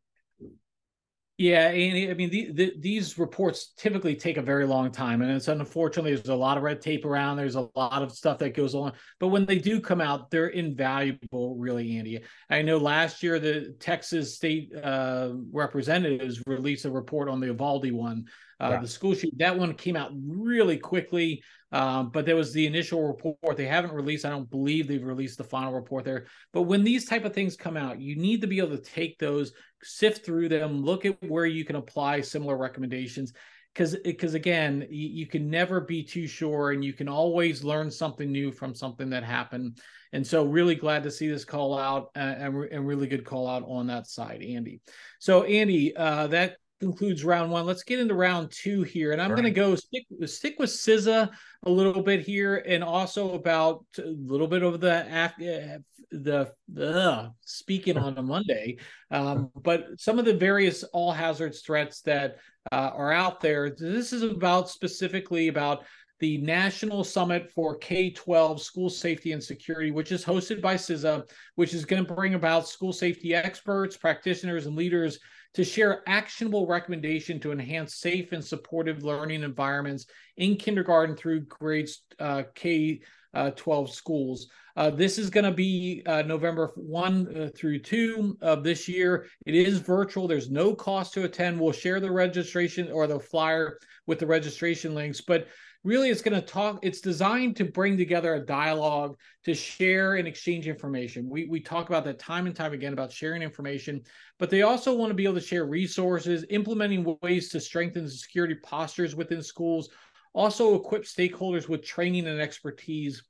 Yeah, 1.38 1.69
and 1.69 2.11
I 2.11 2.14
mean 2.14 2.31
the, 2.31 2.50
the, 2.50 2.73
these 2.78 3.19
reports 3.19 3.75
typically 3.76 4.16
take 4.16 4.38
a 4.38 4.43
very 4.43 4.64
long 4.64 4.90
time, 4.90 5.21
and 5.21 5.31
it's 5.31 5.49
unfortunately 5.49 6.14
there's 6.14 6.28
a 6.28 6.35
lot 6.35 6.57
of 6.57 6.62
red 6.62 6.81
tape 6.81 7.05
around. 7.05 7.37
There's 7.37 7.57
a 7.57 7.69
lot 7.76 8.02
of 8.02 8.12
stuff 8.12 8.38
that 8.38 8.55
goes 8.55 8.75
on, 8.75 8.95
but 9.21 9.28
when 9.28 9.45
they 9.45 9.59
do 9.59 9.78
come 9.78 10.00
out, 10.00 10.31
they're 10.31 10.47
invaluable, 10.47 11.57
really, 11.57 11.99
Andy. 11.99 12.21
I 12.49 12.62
know 12.62 12.78
last 12.78 13.23
year 13.23 13.38
the 13.38 13.75
Texas 13.78 14.35
state 14.35 14.73
uh, 14.75 15.33
representatives 15.52 16.43
released 16.47 16.87
a 16.87 16.90
report 16.90 17.28
on 17.28 17.40
the 17.40 17.49
Uvalde 17.49 17.93
one, 17.93 18.25
uh, 18.60 18.70
yeah. 18.72 18.80
the 18.80 18.88
school 18.88 19.14
shoot. 19.14 19.34
That 19.38 19.58
one 19.58 19.75
came 19.75 19.96
out 19.96 20.12
really 20.14 20.78
quickly. 20.78 21.42
Um, 21.72 22.10
but 22.10 22.25
there 22.25 22.36
was 22.36 22.52
the 22.52 22.66
initial 22.66 23.06
report. 23.06 23.56
They 23.56 23.66
haven't 23.66 23.92
released. 23.92 24.25
I 24.25 24.30
don't 24.30 24.48
believe 24.48 24.86
they've 24.86 25.02
released 25.02 25.38
the 25.38 25.44
final 25.44 25.72
report 25.72 26.04
there. 26.04 26.26
But 26.52 26.62
when 26.62 26.84
these 26.84 27.06
type 27.06 27.25
of 27.25 27.34
things 27.34 27.56
come 27.56 27.76
out, 27.76 28.00
you 28.00 28.16
need 28.16 28.40
to 28.42 28.46
be 28.46 28.58
able 28.58 28.76
to 28.76 28.82
take 28.82 29.18
those, 29.18 29.52
sift 29.82 30.25
through 30.25 30.48
them, 30.48 30.82
look 30.82 31.04
at 31.04 31.22
where 31.28 31.44
you 31.44 31.64
can 31.64 31.76
apply 31.76 32.20
similar 32.20 32.56
recommendations. 32.56 33.32
Because 33.75 33.96
because 34.04 34.32
again, 34.32 34.86
you, 34.88 35.08
you 35.08 35.26
can 35.26 35.50
never 35.50 35.82
be 35.82 36.02
too 36.02 36.26
sure, 36.26 36.70
and 36.70 36.82
you 36.82 36.94
can 36.94 37.10
always 37.10 37.62
learn 37.62 37.90
something 37.90 38.32
new 38.32 38.50
from 38.50 38.75
something 38.75 39.10
that 39.10 39.22
happened. 39.22 39.78
And 40.14 40.26
so, 40.26 40.46
really 40.46 40.76
glad 40.76 41.02
to 41.02 41.10
see 41.10 41.28
this 41.28 41.44
call 41.44 41.76
out 41.76 42.10
uh, 42.16 42.20
and, 42.20 42.64
and 42.72 42.86
really 42.86 43.06
good 43.06 43.26
call 43.26 43.46
out 43.46 43.64
on 43.66 43.88
that 43.88 44.06
side, 44.06 44.42
Andy. 44.42 44.80
So, 45.18 45.42
Andy, 45.42 45.94
uh, 45.94 46.28
that 46.28 46.56
concludes 46.80 47.25
round 47.25 47.50
one. 47.50 47.66
Let's 47.66 47.83
get 47.83 48.00
into 48.00 48.14
round 48.14 48.50
two 48.50 48.83
here, 48.83 49.12
and 49.12 49.21
I'm 49.21 49.30
right. 49.30 49.42
going 49.42 49.54
to 49.54 49.61
go 49.61 49.75
stick 49.75 50.04
stick 50.26 50.56
with 50.59 50.71
CISA 50.71 51.30
a 51.64 51.71
little 51.71 52.02
bit 52.02 52.21
here, 52.21 52.62
and 52.66 52.85
also 52.85 53.35
about 53.35 53.85
a 53.99 54.02
little 54.02 54.49
bit 54.49 54.62
of 54.62 54.80
the 54.80 55.83
the 56.11 56.52
the 56.68 57.33
speaking 57.40 57.99
on 57.99 58.18
a 58.18 58.23
Monday, 58.23 58.78
um, 59.11 59.50
but 59.62 59.87
some 59.99 60.18
of 60.18 60.25
the 60.25 60.35
various 60.35 60.83
all 60.85 61.12
hazards 61.12 61.61
threats 61.61 62.00
that 62.02 62.37
uh, 62.73 62.90
are 62.95 63.12
out 63.12 63.40
there. 63.40 63.71
This 63.71 64.12
is 64.12 64.23
about 64.23 64.68
specifically 64.68 65.49
about 65.49 65.85
the 66.18 66.38
National 66.38 67.04
Summit 67.04 67.50
for 67.52 67.76
K 67.76 68.11
12 68.11 68.62
School 68.62 68.88
Safety 68.88 69.33
and 69.33 69.42
Security, 69.42 69.90
which 69.90 70.12
is 70.12 70.25
hosted 70.25 70.62
by 70.62 70.75
CISA, 70.75 71.28
which 71.56 71.75
is 71.75 71.85
going 71.85 72.04
to 72.04 72.14
bring 72.14 72.35
about 72.35 72.68
school 72.68 72.92
safety 72.92 73.35
experts, 73.35 73.97
practitioners, 73.97 74.66
and 74.66 74.76
leaders 74.76 75.18
to 75.56 75.64
share 75.64 76.02
actionable 76.06 76.66
recommendation 76.66 77.40
to 77.40 77.50
enhance 77.50 77.94
safe 77.94 78.32
and 78.32 78.44
supportive 78.44 79.02
learning 79.02 79.42
environments 79.42 80.04
in 80.36 80.54
kindergarten 80.54 81.16
through 81.16 81.40
grades 81.40 82.02
uh, 82.20 82.42
K 82.54 83.00
uh, 83.32 83.50
12 83.56 83.90
schools. 83.90 84.48
Uh, 84.76 84.90
this 84.90 85.16
is 85.16 85.30
going 85.30 85.44
to 85.44 85.52
be 85.52 86.02
uh, 86.04 86.20
November 86.22 86.72
1 86.76 87.36
uh, 87.36 87.48
through 87.56 87.78
2 87.78 88.36
of 88.42 88.64
this 88.64 88.87
year. 88.87 89.26
It 89.46 89.54
is 89.54 89.78
virtual. 89.78 90.28
There's 90.28 90.50
no 90.50 90.74
cost 90.74 91.14
to 91.14 91.24
attend. 91.24 91.59
We'll 91.59 91.72
share 91.72 92.00
the 92.00 92.12
registration 92.12 92.92
or 92.92 93.07
the 93.07 93.18
flyer 93.18 93.78
with 94.07 94.18
the 94.18 94.26
registration 94.26 94.94
links. 94.94 95.22
But 95.22 95.48
really 95.87 96.11
it's 96.11 96.20
going 96.20 96.38
to 96.38 96.46
talk 96.46 96.81
it's 96.83 97.01
designed 97.01 97.55
to 97.57 97.64
bring 97.64 97.96
together 97.96 98.35
a 98.35 98.44
dialogue 98.44 99.16
to 99.44 99.55
share 99.55 100.16
and 100.16 100.27
exchange 100.27 100.66
information. 100.66 101.29
We, 101.31 101.46
we 101.46 101.61
talk 101.61 101.88
about 101.88 102.05
that 102.05 102.18
time 102.18 102.46
and 102.46 102.57
time 102.57 102.72
again 102.72 102.92
about 102.92 103.12
sharing 103.12 103.40
information 103.40 104.03
but 104.38 104.51
they 104.51 104.62
also 104.62 104.94
want 104.94 105.11
to 105.11 105.14
be 105.14 105.25
able 105.25 105.35
to 105.37 105.40
share 105.40 105.64
resources 105.64 106.44
implementing 106.51 107.16
ways 107.22 107.49
to 107.51 107.61
strengthen 107.61 108.05
the 108.05 108.11
security 108.11 108.57
postures 108.62 109.14
within 109.14 109.42
schools 109.42 109.88
also 110.37 110.75
equip 110.75 111.05
stakeholders 111.05 111.66
with 111.66 111.83
training 111.83 112.27
and 112.27 112.40
expertise. 112.40 113.22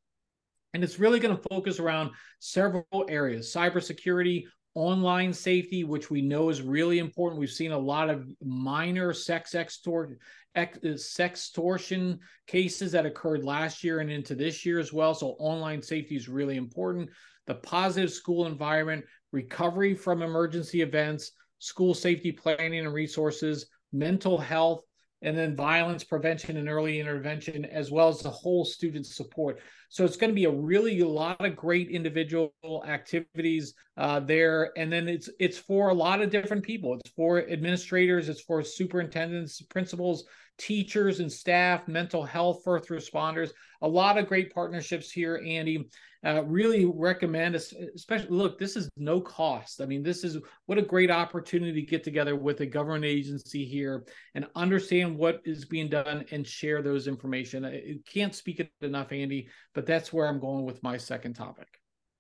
And 0.75 0.83
it's 0.83 0.99
really 0.99 1.21
going 1.21 1.37
to 1.37 1.49
focus 1.49 1.79
around 1.79 2.11
several 2.41 2.85
areas 3.09 3.55
cybersecurity 3.55 4.45
online 4.77 5.33
safety, 5.33 5.85
which 5.85 6.11
we 6.11 6.21
know 6.21 6.51
is 6.51 6.61
really 6.61 6.99
important. 6.99 7.41
We've 7.41 7.51
seen 7.51 7.73
a 7.73 7.79
lot 7.79 8.11
of 8.11 8.29
minor 8.45 9.15
sex 9.15 9.55
extort, 9.55 10.19
ex, 10.55 10.77
uh, 10.79 10.89
sextortion 10.89 12.19
cases 12.47 12.93
that 12.93 13.07
occurred 13.07 13.43
last 13.43 13.83
year 13.83 14.01
and 14.01 14.11
into 14.11 14.35
this 14.35 14.67
year 14.67 14.79
as 14.79 14.93
well. 14.93 15.15
So 15.15 15.29
online 15.39 15.81
safety 15.81 16.15
is 16.15 16.29
really 16.29 16.59
important. 16.59 17.09
The 17.47 17.55
positive 17.55 18.13
school 18.13 18.47
environment, 18.47 19.07
recovery 19.33 19.95
from 19.95 20.21
emergency 20.21 20.83
events, 20.83 21.33
school 21.59 21.95
safety 21.95 22.31
planning 22.31 22.81
and 22.81 22.93
resources, 22.93 23.67
mental 23.95 24.37
health, 24.37 24.83
and 25.27 25.37
then 25.37 25.57
violence 25.57 26.05
prevention 26.05 26.57
and 26.57 26.69
early 26.69 27.01
intervention, 27.01 27.65
as 27.65 27.91
well 27.91 28.09
as 28.09 28.21
the 28.21 28.31
whole 28.31 28.65
student 28.65 29.05
support. 29.05 29.59
So 29.89 30.05
it's 30.05 30.17
going 30.17 30.31
to 30.31 30.35
be 30.35 30.45
a 30.45 30.51
really 30.51 31.01
a 31.01 31.09
lot 31.09 31.45
of 31.45 31.57
great 31.57 31.91
individual 31.91 32.53
activities 32.87 33.75
uh, 33.97 34.21
there, 34.21 34.71
and 34.79 34.91
then 34.91 35.09
it's 35.09 35.29
it's 35.41 35.59
for 35.59 35.89
a 35.89 35.95
lot 35.95 36.23
of 36.23 36.31
different 36.31 36.63
people. 36.63 36.95
It's 36.95 37.11
for 37.11 37.45
administrators, 37.51 38.29
it's 38.29 38.41
for 38.41 38.63
superintendents, 38.63 39.61
principals, 39.63 40.25
teachers 40.59 41.21
and 41.21 41.31
staff, 41.31 41.87
mental 41.89 42.25
health 42.25 42.63
first 42.65 42.89
responders. 42.89 43.51
A 43.83 43.89
lot 43.89 44.19
of 44.19 44.27
great 44.27 44.53
partnerships 44.55 45.11
here, 45.11 45.43
Andy. 45.47 45.89
Uh, 46.25 46.43
really 46.45 46.85
recommend, 46.85 47.55
especially 47.55 48.31
look, 48.31 48.59
this 48.59 48.75
is 48.75 48.89
no 48.97 49.21
cost. 49.21 49.81
I 49.81 49.87
mean, 49.87 50.03
this 50.03 50.25
is 50.25 50.39
what 50.65 50.79
a 50.79 50.83
great 50.83 51.11
opportunity 51.11 51.81
to 51.81 51.87
get 51.87 52.03
together 52.03 52.35
with 52.35 52.61
a 52.61 52.67
government 52.67 53.05
agency 53.05 53.65
here 53.65 54.05
and 54.35 54.47
understand 54.57 55.17
what 55.17 55.41
is 55.45 55.67
being 55.67 55.89
done 55.89 56.25
and 56.33 56.45
share 56.45 56.83
those 56.83 57.07
information. 57.07 57.65
I 57.65 57.97
can't 58.13 58.35
speak 58.35 58.59
it 58.59 58.71
enough, 58.81 59.13
Andy, 59.13 59.49
but 59.73 59.87
that's 59.87 60.13
where 60.13 60.27
I'm 60.27 60.41
going 60.41 60.65
with 60.65 60.83
my 60.83 60.97
second 60.97 61.35
topic. 61.35 61.69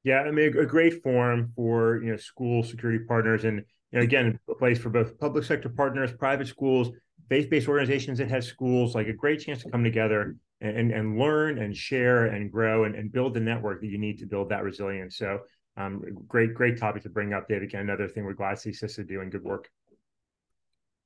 Yeah, 0.04 0.20
I 0.20 0.30
mean, 0.30 0.56
a 0.56 0.66
great 0.66 1.02
forum 1.02 1.52
for 1.56 2.00
you 2.00 2.12
know 2.12 2.16
school 2.16 2.62
security 2.62 3.04
partners, 3.08 3.44
and 3.44 3.64
you 3.90 3.98
know, 3.98 4.02
again, 4.02 4.38
a 4.48 4.54
place 4.54 4.78
for 4.78 4.88
both 4.88 5.18
public 5.18 5.42
sector 5.42 5.68
partners, 5.68 6.12
private 6.12 6.46
schools, 6.46 6.90
faith-based 7.28 7.68
organizations 7.68 8.18
that 8.18 8.30
has 8.30 8.46
schools 8.46 8.94
like 8.94 9.08
a 9.08 9.12
great 9.12 9.40
chance 9.40 9.62
to 9.62 9.70
come 9.70 9.82
together 9.82 10.36
and, 10.60 10.92
and 10.92 11.18
learn 11.18 11.58
and 11.58 11.76
share 11.76 12.26
and 12.26 12.50
grow 12.50 12.84
and, 12.84 12.94
and 12.94 13.12
build 13.12 13.34
the 13.34 13.40
network 13.40 13.80
that 13.80 13.88
you 13.88 13.98
need 13.98 14.18
to 14.18 14.26
build 14.26 14.48
that 14.50 14.62
resilience. 14.62 15.16
So 15.16 15.40
um, 15.76 16.02
great 16.26 16.54
great 16.54 16.78
topic 16.78 17.02
to 17.02 17.10
bring 17.10 17.34
up 17.34 17.48
dave. 17.48 17.62
Again 17.62 17.82
another 17.82 18.08
thing 18.08 18.24
we're 18.24 18.32
glad 18.32 18.56
to 18.56 18.56
see 18.56 18.70
CISA 18.70 19.06
doing 19.06 19.30
good 19.30 19.44
work. 19.44 19.68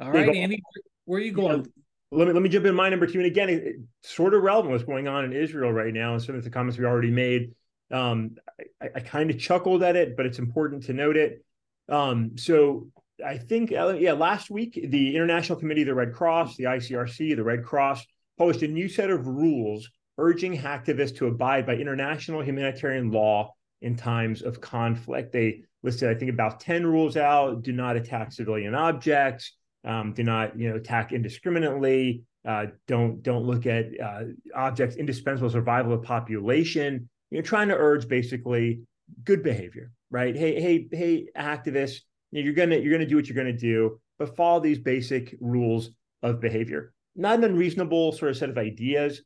All 0.01 0.11
right 0.11 0.29
andy 0.29 0.62
where 1.05 1.18
are 1.18 1.23
you 1.23 1.33
going? 1.33 1.66
Let 2.12 2.29
me 2.29 2.35
let 2.35 2.42
me 2.42 2.49
jump 2.49 2.66
in 2.66 2.75
my 2.75 2.88
number 2.88 3.07
two. 3.07 3.18
And 3.18 3.27
again 3.27 3.49
it, 3.49 3.62
it's 3.64 4.14
sort 4.14 4.35
of 4.35 4.42
relevant 4.42 4.73
what's 4.73 4.85
going 4.85 5.09
on 5.09 5.25
in 5.25 5.33
israel 5.33 5.73
right 5.73 5.92
now 5.92 6.12
and 6.12 6.23
some 6.23 6.37
of 6.37 6.44
the 6.44 6.51
comments 6.51 6.79
we 6.79 6.85
already 6.85 7.11
made. 7.11 7.53
Um, 7.90 8.37
I, 8.81 8.88
I 8.94 9.01
kind 9.01 9.31
of 9.31 9.38
chuckled 9.38 9.83
at 9.83 9.96
it 9.96 10.16
but 10.16 10.27
it's 10.27 10.38
important 10.38 10.85
to 10.85 10.92
note 10.92 11.16
it. 11.16 11.44
Um, 11.88 12.38
so 12.38 12.87
I 13.24 13.38
think, 13.38 13.70
yeah, 13.70 14.12
last 14.12 14.50
week, 14.50 14.78
the 14.88 15.14
International 15.14 15.59
Committee 15.59 15.83
of 15.83 15.88
the 15.88 15.94
Red 15.94 16.12
Cross, 16.12 16.56
the 16.56 16.64
ICRC, 16.64 17.37
the 17.37 17.44
Red 17.44 17.64
Cross, 17.64 18.06
published 18.38 18.62
a 18.62 18.68
new 18.68 18.88
set 18.88 19.11
of 19.11 19.26
rules 19.26 19.88
urging 20.18 20.56
hacktivists 20.56 21.16
to 21.16 21.26
abide 21.26 21.66
by 21.66 21.74
international 21.74 22.42
humanitarian 22.42 23.11
law 23.11 23.54
in 23.83 23.96
times 23.96 24.42
of 24.42 24.61
conflict. 24.61 25.33
They 25.33 25.62
listed, 25.83 26.11
I 26.11 26.14
think, 26.14 26.30
about 26.30 26.61
10 26.61 26.87
rules 26.87 27.16
out 27.16 27.62
do 27.62 27.72
not 27.72 27.96
attack 27.96 28.33
civilian 28.33 28.74
objects, 28.74 29.54
um, 29.85 30.12
do 30.12 30.22
not 30.22 30.59
you 30.59 30.68
know, 30.68 30.76
attack 30.76 31.12
indiscriminately, 31.12 32.22
uh, 32.46 32.66
don't, 32.87 33.22
don't 33.22 33.44
look 33.44 33.66
at 33.66 33.87
uh, 34.00 34.22
objects 34.54 34.96
indispensable 34.96 35.50
survival 35.50 35.92
of 35.94 36.02
population. 36.02 37.09
You're 37.30 37.42
trying 37.42 37.68
to 37.68 37.76
urge 37.76 38.09
basically 38.09 38.80
good 39.24 39.42
behavior, 39.42 39.90
right? 40.11 40.37
Hey, 40.37 40.61
hey, 40.61 40.88
hey, 40.90 41.28
activists 41.37 42.00
you're 42.33 42.55
gonna 42.55 42.77
you're 42.77 42.93
gonna 42.93 43.07
do 43.07 43.16
what 43.16 43.29
you're 43.29 43.37
gonna 43.37 43.53
do, 43.53 44.01
but 44.19 44.37
follow 44.37 44.61
these 44.61 44.79
basic 44.79 45.37
rules 45.40 45.90
of 46.23 46.40
behavior. 46.40 46.93
Not 47.16 47.38
an 47.38 47.45
unreasonable 47.45 48.12
sort 48.12 48.31
of 48.31 48.37
set 48.37 48.51
of 48.51 48.59
ideas, 48.59 49.23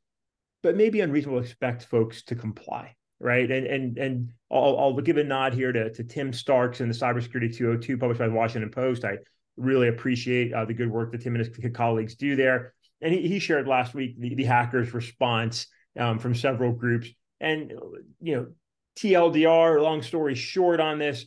but 0.62 0.76
maybe 0.76 1.00
unreasonable 1.00 1.40
to 1.40 1.44
expect 1.44 1.84
folks 1.84 2.22
to 2.24 2.34
comply, 2.34 2.94
right? 3.20 3.50
And 3.50 3.66
and 3.66 3.98
and 3.98 4.32
I'll, 4.50 4.78
I'll 4.78 4.96
give 5.00 5.16
a 5.16 5.24
nod 5.24 5.54
here 5.54 5.72
to, 5.72 5.92
to 5.92 6.04
Tim 6.04 6.32
Starks 6.32 6.80
in 6.80 6.88
the 6.88 6.94
Cybersecurity 6.94 7.54
202 7.54 7.98
published 7.98 8.20
by 8.20 8.28
the 8.28 8.34
Washington 8.34 8.70
Post. 8.70 9.04
I 9.04 9.18
really 9.56 9.88
appreciate 9.88 10.52
uh, 10.52 10.64
the 10.64 10.74
good 10.74 10.90
work 10.90 11.12
that 11.12 11.22
Tim 11.22 11.36
and 11.36 11.46
his 11.46 11.72
colleagues 11.72 12.14
do 12.14 12.36
there. 12.36 12.74
And 13.00 13.12
he, 13.12 13.28
he 13.28 13.38
shared 13.38 13.68
last 13.68 13.94
week 13.94 14.18
the, 14.18 14.34
the 14.34 14.44
hackers' 14.44 14.94
response 14.94 15.66
um, 15.98 16.18
from 16.18 16.34
several 16.34 16.72
groups. 16.72 17.08
And 17.40 17.72
you 18.20 18.36
know, 18.36 18.46
TLDR, 18.96 19.82
long 19.82 20.02
story 20.02 20.34
short 20.34 20.80
on 20.80 20.98
this, 20.98 21.26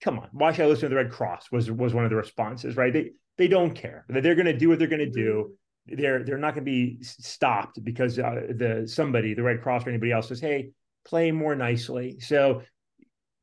come 0.00 0.18
on, 0.18 0.28
why 0.32 0.52
should 0.52 0.64
I 0.64 0.68
listen 0.68 0.82
to 0.82 0.88
the 0.88 0.96
Red 0.96 1.10
Cross? 1.10 1.52
Was 1.52 1.70
was 1.70 1.94
one 1.94 2.04
of 2.04 2.10
the 2.10 2.16
responses, 2.16 2.76
right? 2.76 2.92
They 2.92 3.12
they 3.38 3.48
don't 3.48 3.74
care. 3.74 4.04
They're 4.08 4.34
going 4.34 4.46
to 4.46 4.56
do 4.56 4.68
what 4.68 4.78
they're 4.78 4.88
going 4.88 5.00
to 5.00 5.10
do. 5.10 5.54
They're 5.86 6.24
they're 6.24 6.38
not 6.38 6.54
going 6.54 6.64
to 6.64 6.70
be 6.70 6.98
stopped 7.02 7.82
because 7.82 8.18
uh, 8.18 8.42
the 8.50 8.84
somebody, 8.86 9.34
the 9.34 9.42
Red 9.42 9.62
Cross 9.62 9.86
or 9.86 9.90
anybody 9.90 10.12
else 10.12 10.28
says, 10.28 10.40
"Hey, 10.40 10.70
play 11.04 11.32
more 11.32 11.54
nicely." 11.54 12.20
So 12.20 12.62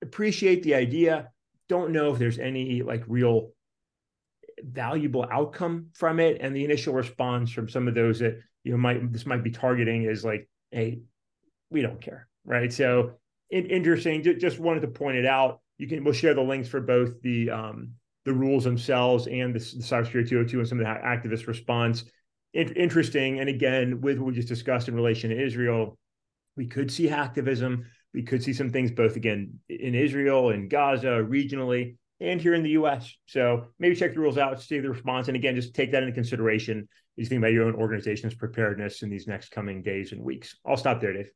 appreciate 0.01 0.63
the 0.63 0.75
idea. 0.75 1.31
Don't 1.69 1.91
know 1.91 2.13
if 2.13 2.19
there's 2.19 2.39
any 2.39 2.81
like 2.81 3.03
real 3.07 3.51
valuable 4.63 5.27
outcome 5.31 5.87
from 5.93 6.19
it, 6.19 6.37
and 6.41 6.55
the 6.55 6.63
initial 6.63 6.93
response 6.93 7.51
from 7.51 7.69
some 7.69 7.87
of 7.87 7.95
those 7.95 8.19
that 8.19 8.39
you 8.63 8.71
know 8.71 8.77
might 8.77 9.11
this 9.11 9.25
might 9.25 9.43
be 9.43 9.51
targeting 9.51 10.03
is 10.03 10.23
like, 10.23 10.47
"Hey, 10.71 11.01
we 11.69 11.81
don't 11.81 12.01
care," 12.01 12.27
right? 12.45 12.71
So 12.71 13.13
interesting. 13.49 14.23
Just 14.23 14.59
wanted 14.59 14.81
to 14.81 14.87
point 14.89 15.17
it 15.17 15.25
out. 15.25 15.61
You 15.77 15.87
can 15.87 16.03
we'll 16.03 16.13
share 16.13 16.33
the 16.33 16.41
links 16.41 16.67
for 16.67 16.81
both 16.81 17.21
the 17.21 17.49
um, 17.49 17.91
the 18.25 18.33
rules 18.33 18.63
themselves 18.63 19.27
and 19.27 19.53
the, 19.53 19.59
the 19.59 19.83
cybersecurity 19.83 20.29
202 20.29 20.59
and 20.59 20.67
some 20.67 20.79
of 20.79 20.85
the 20.85 20.91
activist 20.91 21.47
response. 21.47 22.03
In, 22.53 22.73
interesting. 22.73 23.39
And 23.39 23.49
again, 23.49 24.01
with 24.01 24.17
what 24.17 24.27
we 24.27 24.33
just 24.33 24.47
discussed 24.47 24.87
in 24.87 24.95
relation 24.95 25.29
to 25.29 25.41
Israel, 25.41 25.97
we 26.55 26.67
could 26.67 26.91
see 26.91 27.07
hacktivism. 27.07 27.85
We 28.13 28.23
could 28.23 28.43
see 28.43 28.53
some 28.53 28.69
things 28.69 28.91
both 28.91 29.15
again 29.15 29.59
in 29.69 29.95
Israel 29.95 30.49
and 30.49 30.69
Gaza 30.69 31.25
regionally 31.27 31.95
and 32.19 32.41
here 32.41 32.53
in 32.53 32.63
the 32.63 32.71
US. 32.71 33.15
So 33.27 33.67
maybe 33.79 33.95
check 33.95 34.13
the 34.13 34.19
rules 34.19 34.37
out, 34.37 34.61
see 34.61 34.79
the 34.79 34.89
response. 34.89 35.27
And 35.27 35.37
again, 35.37 35.55
just 35.55 35.75
take 35.75 35.91
that 35.91 36.03
into 36.03 36.15
consideration 36.15 36.87
as 37.17 37.23
you 37.23 37.25
think 37.27 37.39
about 37.39 37.53
your 37.53 37.67
own 37.67 37.75
organization's 37.75 38.35
preparedness 38.35 39.03
in 39.03 39.09
these 39.09 39.27
next 39.27 39.49
coming 39.49 39.81
days 39.81 40.11
and 40.11 40.21
weeks. 40.21 40.55
I'll 40.65 40.77
stop 40.77 40.99
there, 40.99 41.13
Dave. 41.13 41.29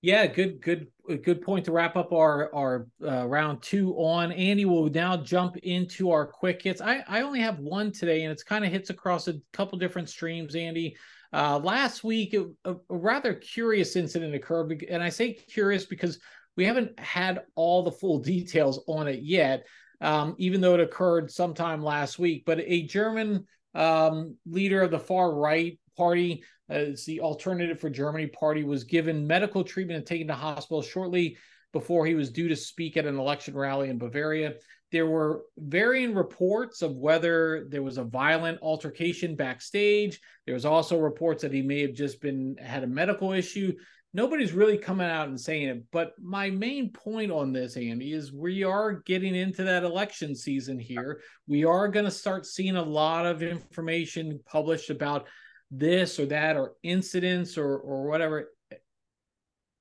Yeah, 0.00 0.26
good, 0.28 0.60
good, 0.62 0.86
good 1.24 1.42
point 1.42 1.64
to 1.64 1.72
wrap 1.72 1.96
up 1.96 2.12
our 2.12 2.54
our 2.54 2.86
uh, 3.04 3.26
round 3.26 3.62
two 3.62 3.94
on. 3.94 4.30
Andy 4.30 4.64
will 4.64 4.88
now 4.88 5.16
jump 5.16 5.56
into 5.58 6.12
our 6.12 6.24
quick 6.24 6.62
hits. 6.62 6.80
I 6.80 7.02
I 7.08 7.22
only 7.22 7.40
have 7.40 7.58
one 7.58 7.90
today, 7.90 8.22
and 8.22 8.30
it's 8.30 8.44
kind 8.44 8.64
of 8.64 8.70
hits 8.70 8.90
across 8.90 9.26
a 9.26 9.34
couple 9.52 9.76
different 9.76 10.08
streams. 10.08 10.54
Andy, 10.54 10.96
uh, 11.32 11.58
last 11.58 12.04
week 12.04 12.34
a, 12.34 12.46
a, 12.64 12.76
rather 12.88 13.34
curious 13.34 13.96
incident 13.96 14.36
occurred, 14.36 14.84
and 14.88 15.02
I 15.02 15.08
say 15.08 15.32
curious 15.32 15.84
because 15.84 16.20
we 16.56 16.64
haven't 16.64 16.98
had 17.00 17.42
all 17.56 17.82
the 17.82 17.92
full 17.92 18.18
details 18.20 18.84
on 18.86 19.08
it 19.08 19.22
yet. 19.22 19.66
Um, 20.00 20.36
even 20.38 20.60
though 20.60 20.74
it 20.74 20.80
occurred 20.80 21.28
sometime 21.28 21.82
last 21.82 22.20
week, 22.20 22.44
but 22.46 22.60
a 22.60 22.84
German 22.84 23.48
um, 23.74 24.36
leader 24.46 24.80
of 24.82 24.92
the 24.92 24.98
far 25.00 25.34
right 25.34 25.76
party 25.96 26.44
as 26.68 27.04
the 27.04 27.20
alternative 27.20 27.80
for 27.80 27.90
Germany 27.90 28.26
party 28.26 28.64
was 28.64 28.84
given 28.84 29.26
medical 29.26 29.64
treatment 29.64 29.98
and 29.98 30.06
taken 30.06 30.28
to 30.28 30.34
hospital 30.34 30.82
shortly 30.82 31.36
before 31.72 32.06
he 32.06 32.14
was 32.14 32.30
due 32.30 32.48
to 32.48 32.56
speak 32.56 32.96
at 32.96 33.06
an 33.06 33.18
election 33.18 33.54
rally 33.54 33.90
in 33.90 33.98
Bavaria. 33.98 34.54
There 34.90 35.06
were 35.06 35.42
varying 35.58 36.14
reports 36.14 36.80
of 36.80 36.96
whether 36.96 37.66
there 37.68 37.82
was 37.82 37.98
a 37.98 38.04
violent 38.04 38.58
altercation 38.62 39.36
backstage. 39.36 40.18
There 40.46 40.54
was 40.54 40.64
also 40.64 40.98
reports 40.98 41.42
that 41.42 41.52
he 41.52 41.60
may 41.60 41.82
have 41.82 41.92
just 41.92 42.22
been 42.22 42.56
had 42.58 42.84
a 42.84 42.86
medical 42.86 43.32
issue. 43.32 43.74
Nobody's 44.14 44.54
really 44.54 44.78
coming 44.78 45.06
out 45.06 45.28
and 45.28 45.38
saying 45.38 45.68
it. 45.68 45.84
But 45.92 46.12
my 46.18 46.48
main 46.48 46.90
point 46.90 47.30
on 47.30 47.52
this, 47.52 47.76
Andy, 47.76 48.14
is 48.14 48.32
we 48.32 48.64
are 48.64 49.02
getting 49.04 49.34
into 49.34 49.62
that 49.64 49.84
election 49.84 50.34
season 50.34 50.78
here. 50.78 51.20
We 51.46 51.66
are 51.66 51.88
going 51.88 52.06
to 52.06 52.10
start 52.10 52.46
seeing 52.46 52.76
a 52.76 52.82
lot 52.82 53.26
of 53.26 53.42
information 53.42 54.40
published 54.46 54.88
about 54.88 55.28
this 55.70 56.18
or 56.18 56.26
that 56.26 56.56
or 56.56 56.74
incidents 56.82 57.58
or 57.58 57.76
or 57.78 58.08
whatever 58.08 58.48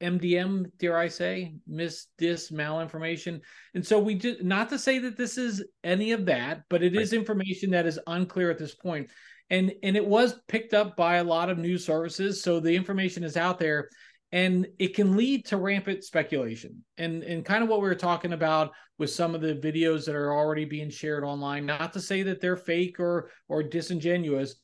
MDM, 0.01 0.71
dare 0.77 0.97
I 0.97 1.07
say, 1.07 1.55
miss 1.65 2.07
this 2.19 2.51
malinformation. 2.51 3.41
And 3.73 3.85
so 3.85 3.99
we 3.99 4.15
just 4.15 4.43
not 4.43 4.69
to 4.69 4.79
say 4.79 4.99
that 4.99 5.17
this 5.17 5.37
is 5.37 5.63
any 5.83 6.11
of 6.11 6.25
that, 6.27 6.63
but 6.69 6.83
it 6.83 6.93
right. 6.93 7.01
is 7.01 7.13
information 7.13 7.71
that 7.71 7.87
is 7.87 7.99
unclear 8.07 8.51
at 8.51 8.59
this 8.59 8.75
point. 8.75 9.09
And 9.49 9.73
and 9.83 9.95
it 9.95 10.05
was 10.05 10.39
picked 10.47 10.73
up 10.73 10.95
by 10.95 11.15
a 11.15 11.23
lot 11.23 11.49
of 11.49 11.57
news 11.57 11.85
services. 11.85 12.43
So 12.43 12.59
the 12.59 12.75
information 12.75 13.23
is 13.23 13.37
out 13.37 13.59
there 13.59 13.89
and 14.31 14.67
it 14.77 14.93
can 14.93 15.15
lead 15.15 15.45
to 15.45 15.57
rampant 15.57 16.03
speculation. 16.03 16.83
And 16.97 17.23
and 17.23 17.45
kind 17.45 17.63
of 17.63 17.69
what 17.69 17.81
we 17.81 17.87
were 17.87 17.95
talking 17.95 18.33
about 18.33 18.71
with 18.99 19.09
some 19.09 19.33
of 19.33 19.41
the 19.41 19.55
videos 19.55 20.05
that 20.05 20.15
are 20.15 20.33
already 20.33 20.65
being 20.65 20.89
shared 20.89 21.23
online, 21.23 21.65
not 21.65 21.93
to 21.93 22.01
say 22.01 22.23
that 22.23 22.41
they're 22.41 22.57
fake 22.57 22.99
or 22.99 23.31
or 23.47 23.63
disingenuous, 23.63 24.55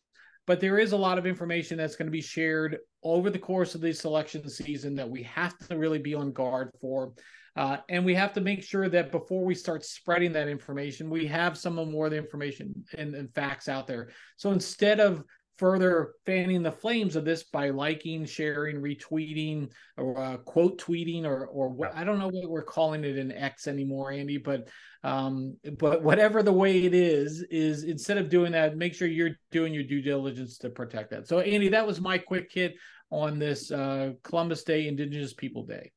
but 0.45 0.59
there 0.59 0.77
is 0.77 0.91
a 0.91 0.97
lot 0.97 1.17
of 1.17 1.25
information 1.25 1.77
that's 1.77 1.95
going 1.95 2.07
to 2.07 2.11
be 2.11 2.21
shared 2.21 2.77
over 3.03 3.29
the 3.29 3.39
course 3.39 3.75
of 3.75 3.81
the 3.81 3.93
selection 3.93 4.47
season 4.49 4.95
that 4.95 5.09
we 5.09 5.23
have 5.23 5.57
to 5.57 5.77
really 5.77 5.99
be 5.99 6.13
on 6.13 6.31
guard 6.31 6.71
for. 6.81 7.13
Uh, 7.55 7.77
and 7.89 8.03
we 8.03 8.15
have 8.15 8.33
to 8.33 8.41
make 8.41 8.63
sure 8.63 8.89
that 8.89 9.11
before 9.11 9.45
we 9.45 9.53
start 9.53 9.85
spreading 9.85 10.33
that 10.33 10.47
information, 10.47 11.09
we 11.09 11.27
have 11.27 11.57
some 11.57 11.77
of 11.77 11.87
more 11.87 12.05
of 12.05 12.11
the 12.11 12.17
information 12.17 12.73
and, 12.97 13.13
and 13.13 13.33
facts 13.35 13.69
out 13.69 13.85
there. 13.85 14.09
So 14.37 14.51
instead 14.51 14.99
of 14.99 15.23
further 15.57 16.13
fanning 16.25 16.63
the 16.63 16.71
flames 16.71 17.15
of 17.15 17.25
this 17.25 17.43
by 17.43 17.69
liking, 17.69 18.25
sharing, 18.25 18.77
retweeting, 18.77 19.69
or 19.97 20.19
uh, 20.19 20.37
quote 20.37 20.79
tweeting, 20.79 21.25
or 21.25 21.45
or 21.47 21.69
what 21.69 21.95
I 21.95 22.03
don't 22.03 22.19
know 22.19 22.29
what 22.29 22.49
we're 22.49 22.63
calling 22.63 23.03
it 23.03 23.17
in 23.17 23.31
X 23.31 23.67
anymore, 23.67 24.11
Andy. 24.11 24.37
But 24.37 24.67
um, 25.03 25.57
but 25.77 26.03
whatever 26.03 26.43
the 26.43 26.53
way 26.53 26.83
it 26.85 26.93
is, 26.93 27.41
is 27.49 27.83
instead 27.83 28.17
of 28.17 28.29
doing 28.29 28.51
that, 28.53 28.77
make 28.77 28.93
sure 28.93 29.07
you're 29.07 29.37
doing 29.51 29.73
your 29.73 29.83
due 29.83 30.01
diligence 30.01 30.57
to 30.59 30.69
protect 30.69 31.11
that. 31.11 31.27
So 31.27 31.39
Andy, 31.39 31.69
that 31.69 31.85
was 31.85 32.01
my 32.01 32.17
quick 32.17 32.51
hit 32.51 32.75
on 33.09 33.37
this 33.39 33.71
uh, 33.71 34.13
Columbus 34.23 34.63
Day, 34.63 34.87
Indigenous 34.87 35.33
People 35.33 35.65
Day. 35.65 35.91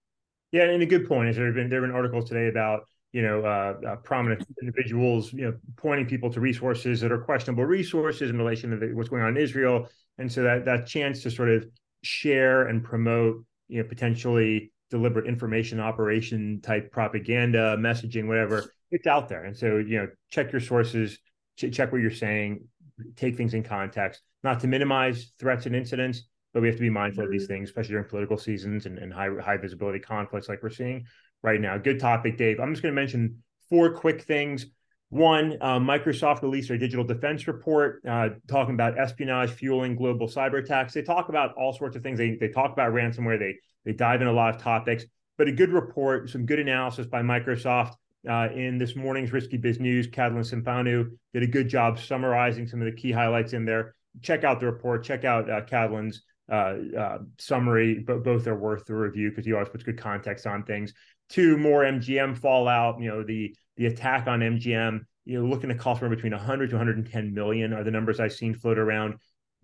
Yeah, 0.53 0.65
and 0.65 0.83
a 0.83 0.87
good 0.87 1.09
point 1.09 1.29
is 1.29 1.37
there 1.37 1.47
have 1.47 1.55
been 1.55 1.69
there 1.69 1.81
have 1.81 1.89
been 1.89 1.97
articles 1.97 2.29
today 2.29 2.49
about 2.49 2.83
you 3.17 3.23
know, 3.23 3.41
uh, 3.41 3.75
uh, 3.89 3.97
prominent 3.97 4.45
individuals, 4.61 5.33
you 5.33 5.47
know, 5.47 5.55
pointing 5.77 6.05
people 6.05 6.31
to 6.31 6.39
resources 6.39 7.01
that 7.01 7.11
are 7.11 7.17
questionable 7.17 7.65
resources 7.65 8.29
in 8.29 8.37
relation 8.37 8.69
to 8.69 8.77
the, 8.77 8.93
what's 8.93 9.09
going 9.09 9.23
on 9.23 9.35
in 9.35 9.43
Israel, 9.43 9.89
and 10.19 10.31
so 10.31 10.43
that 10.43 10.67
that 10.67 10.87
chance 10.87 11.23
to 11.23 11.31
sort 11.31 11.49
of 11.49 11.67
share 12.03 12.67
and 12.67 12.85
promote, 12.85 13.43
you 13.69 13.83
know, 13.83 13.89
potentially 13.89 14.71
deliberate 14.91 15.27
information 15.27 15.81
operation 15.81 16.61
type 16.61 16.93
propaganda, 16.93 17.75
messaging, 17.79 18.29
whatever, 18.29 18.71
it's 18.91 19.07
out 19.07 19.31
there, 19.31 19.45
and 19.45 19.57
so 19.57 19.79
you 19.79 19.97
know, 19.97 20.09
check 20.29 20.53
your 20.53 20.61
sources, 20.61 21.19
ch- 21.59 21.73
check 21.73 21.93
what 21.93 22.03
you're 22.03 22.11
saying, 22.11 22.69
take 23.17 23.35
things 23.35 23.55
in 23.55 23.63
context, 23.63 24.21
not 24.45 24.61
to 24.61 24.67
minimize 24.67 25.33
threats 25.39 25.65
and 25.65 25.75
incidents, 25.75 26.25
but 26.53 26.61
we 26.61 26.69
have 26.69 26.77
to 26.77 26.83
be 26.83 26.91
mindful 26.91 27.25
of 27.25 27.31
these 27.31 27.45
mm-hmm. 27.45 27.55
things, 27.55 27.71
especially 27.71 27.93
during 27.93 28.09
political 28.09 28.37
seasons 28.37 28.85
and, 28.85 28.99
and 28.99 29.11
high 29.11 29.31
high 29.43 29.57
visibility 29.57 30.01
conflicts 30.01 30.51
like 30.51 30.63
we're 30.63 30.69
seeing 30.69 31.07
right 31.43 31.61
now. 31.61 31.79
Good 31.79 32.01
topic, 32.01 32.37
Dave. 32.37 32.61
I'm 32.61 32.73
just 32.73 32.83
going 32.83 32.95
to 32.95 33.01
mention 33.01 33.43
four 33.69 33.95
quick 33.95 34.23
things. 34.23 34.67
One, 35.11 35.57
uh, 35.61 35.79
Microsoft 35.79 36.43
released 36.43 36.69
their 36.69 36.79
digital 36.79 37.05
defense 37.05 37.47
report 37.47 38.03
uh, 38.09 38.31
talking 38.49 38.75
about 38.75 38.99
espionage 38.99 39.51
fueling 39.51 39.95
global 39.95 40.27
cyber 40.27 40.59
attacks. 40.59 40.95
They 40.95 41.03
talk 41.03 41.29
about 41.29 41.55
all 41.55 41.73
sorts 41.73 41.97
of 41.97 42.03
things. 42.03 42.19
They, 42.19 42.35
they 42.35 42.49
talk 42.49 42.73
about 42.73 42.93
ransomware. 42.93 43.39
They 43.39 43.57
they 43.85 43.93
dive 43.93 44.21
in 44.21 44.27
a 44.27 44.33
lot 44.33 44.55
of 44.55 44.61
topics, 44.61 45.05
but 45.39 45.47
a 45.47 45.53
good 45.53 45.73
report, 45.73 46.29
some 46.29 46.45
good 46.45 46.59
analysis 46.59 47.07
by 47.07 47.23
Microsoft. 47.23 47.93
Uh, 48.29 48.49
in 48.53 48.77
this 48.77 48.97
morning's 48.97 49.33
Risky 49.33 49.57
Biz 49.57 49.79
News, 49.79 50.09
Catalin 50.09 50.43
Cimpanu 50.43 51.11
did 51.33 51.45
a 51.45 51.47
good 51.47 51.69
job 51.69 52.01
summarizing 52.01 52.67
some 52.67 52.81
of 52.81 52.87
the 52.87 53.01
key 53.01 53.13
highlights 53.13 53.53
in 53.53 53.65
there. 53.65 53.95
Check 54.21 54.43
out 54.43 54.59
the 54.59 54.67
report. 54.67 55.05
Check 55.05 55.25
out 55.25 55.49
uh, 55.49 55.61
Catalin's 55.61 56.23
uh, 56.51 56.75
uh, 56.99 57.19
summary. 57.39 57.99
But 57.99 58.25
both 58.25 58.47
are 58.47 58.57
worth 58.57 58.87
the 58.87 58.95
review 58.95 59.31
because 59.31 59.45
he 59.45 59.53
always 59.53 59.69
puts 59.69 59.85
good 59.85 59.99
context 59.99 60.47
on 60.47 60.65
things. 60.65 60.93
Two 61.29 61.57
more 61.57 61.83
MGM 61.83 62.37
fallout. 62.39 63.01
You 63.01 63.09
know 63.09 63.23
the 63.23 63.55
the 63.77 63.87
attack 63.87 64.27
on 64.27 64.41
MGM. 64.41 65.01
You 65.25 65.41
know, 65.41 65.49
looking 65.49 65.71
to 65.71 65.75
cost 65.75 66.01
somewhere 66.01 66.15
between 66.15 66.33
100 66.33 66.71
to 66.71 66.77
110 66.77 67.35
million 67.35 67.73
are 67.73 67.83
the 67.83 67.91
numbers 67.91 68.21
I've 68.21 68.33
seen 68.33 68.55
float 68.55 68.79
around. 68.79 69.15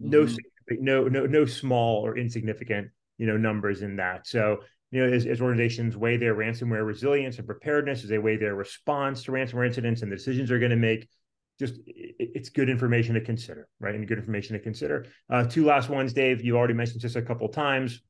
No, 0.01 0.25
mm-hmm. 0.25 0.85
no, 0.85 1.05
no, 1.05 1.27
no 1.27 1.45
small 1.45 2.05
or 2.05 2.19
insignificant 2.19 2.89
you 3.19 3.27
know 3.27 3.37
numbers 3.37 3.83
in 3.83 3.97
that. 3.97 4.27
So 4.27 4.59
you 4.91 5.07
know, 5.07 5.13
as, 5.13 5.27
as, 5.27 5.41
organizations 5.41 5.97
weigh 5.97 6.17
their 6.19 6.35
ransomware 6.35 6.85
resilience 6.85 7.39
and 7.39 7.47
preparedness, 7.47 8.03
as 8.03 8.11
they 8.11 8.19
weigh 8.19 8.37
their 8.37 8.55
response 8.55 9.23
to 9.25 9.33
ransomware 9.33 9.67
incidents 9.67 10.03
and 10.03 10.13
the 10.13 10.17
decisions 10.17 10.49
they're 10.49 10.59
going 10.59 10.71
to 10.71 10.77
make, 10.77 11.09
just 11.59 11.75
it's 11.87 12.49
good 12.49 12.69
information 12.69 13.15
to 13.15 13.21
consider, 13.21 13.69
right? 13.81 13.95
And 13.95 14.07
good 14.07 14.19
information 14.19 14.55
to 14.55 14.63
consider. 14.63 15.07
Uh, 15.31 15.45
two 15.45 15.65
last 15.65 15.89
ones, 15.89 16.13
Dave. 16.13 16.45
You 16.45 16.57
already 16.57 16.75
mentioned 16.75 17.01
this 17.01 17.17
a 17.17 17.23
couple 17.23 17.49
times. 17.49 18.01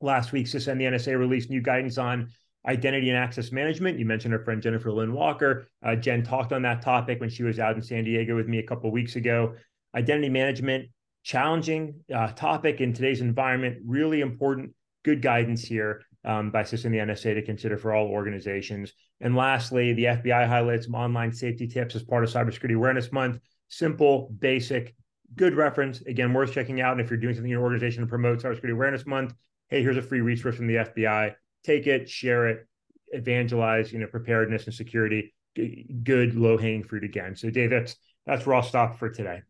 Last 0.00 0.32
week, 0.32 0.46
CISA 0.46 0.68
and 0.68 0.80
the 0.80 0.84
NSA 0.84 1.18
released 1.18 1.50
new 1.50 1.60
guidance 1.60 1.98
on 1.98 2.30
identity 2.66 3.08
and 3.08 3.18
access 3.18 3.50
management. 3.50 3.98
You 3.98 4.04
mentioned 4.04 4.34
our 4.34 4.40
friend 4.40 4.62
Jennifer 4.62 4.92
Lynn 4.92 5.12
Walker. 5.12 5.68
Uh, 5.84 5.96
Jen 5.96 6.22
talked 6.22 6.52
on 6.52 6.62
that 6.62 6.82
topic 6.82 7.20
when 7.20 7.30
she 7.30 7.42
was 7.42 7.58
out 7.58 7.76
in 7.76 7.82
San 7.82 8.04
Diego 8.04 8.36
with 8.36 8.46
me 8.46 8.58
a 8.58 8.62
couple 8.62 8.90
weeks 8.90 9.16
ago. 9.16 9.54
Identity 9.94 10.28
management, 10.28 10.88
challenging 11.22 12.00
uh, 12.14 12.28
topic 12.28 12.80
in 12.80 12.92
today's 12.92 13.20
environment, 13.20 13.78
really 13.84 14.20
important, 14.20 14.72
good 15.04 15.22
guidance 15.22 15.62
here 15.62 16.02
um, 16.24 16.50
by 16.50 16.60
and 16.60 16.68
the 16.68 16.98
NSA 16.98 17.34
to 17.34 17.42
consider 17.42 17.76
for 17.76 17.94
all 17.94 18.08
organizations. 18.08 18.92
And 19.20 19.36
lastly, 19.36 19.92
the 19.92 20.04
FBI 20.04 20.46
highlights 20.46 20.86
some 20.86 20.94
online 20.94 21.32
safety 21.32 21.66
tips 21.66 21.94
as 21.94 22.02
part 22.02 22.24
of 22.24 22.30
Cybersecurity 22.30 22.74
Awareness 22.74 23.12
Month. 23.12 23.40
Simple, 23.68 24.34
basic, 24.38 24.94
good 25.36 25.54
reference. 25.54 26.00
Again, 26.02 26.32
worth 26.32 26.52
checking 26.52 26.80
out. 26.80 26.92
And 26.92 27.00
if 27.00 27.10
you're 27.10 27.18
doing 27.18 27.34
something 27.34 27.50
in 27.50 27.52
your 27.52 27.62
organization 27.62 28.02
to 28.02 28.08
promote 28.08 28.40
Cybersecurity 28.40 28.72
Awareness 28.72 29.06
Month, 29.06 29.34
hey, 29.68 29.82
here's 29.82 29.96
a 29.96 30.02
free 30.02 30.20
resource 30.20 30.56
from 30.56 30.66
the 30.66 30.76
FBI 30.76 31.34
take 31.64 31.86
it, 31.86 32.08
share 32.08 32.48
it, 32.48 32.66
evangelize, 33.08 33.92
you 33.92 33.98
know, 33.98 34.06
preparedness 34.06 34.66
and 34.66 34.74
security. 34.74 35.34
good 36.02 36.34
low 36.34 36.56
hanging 36.56 36.84
fruit 36.84 37.04
again. 37.04 37.34
So, 37.34 37.50
Dave, 37.50 37.70
that's 37.70 37.96
that's 38.26 38.46
where 38.46 38.56
I'll 38.56 38.62
stop 38.62 38.98
for 38.98 39.08
today. 39.08 39.42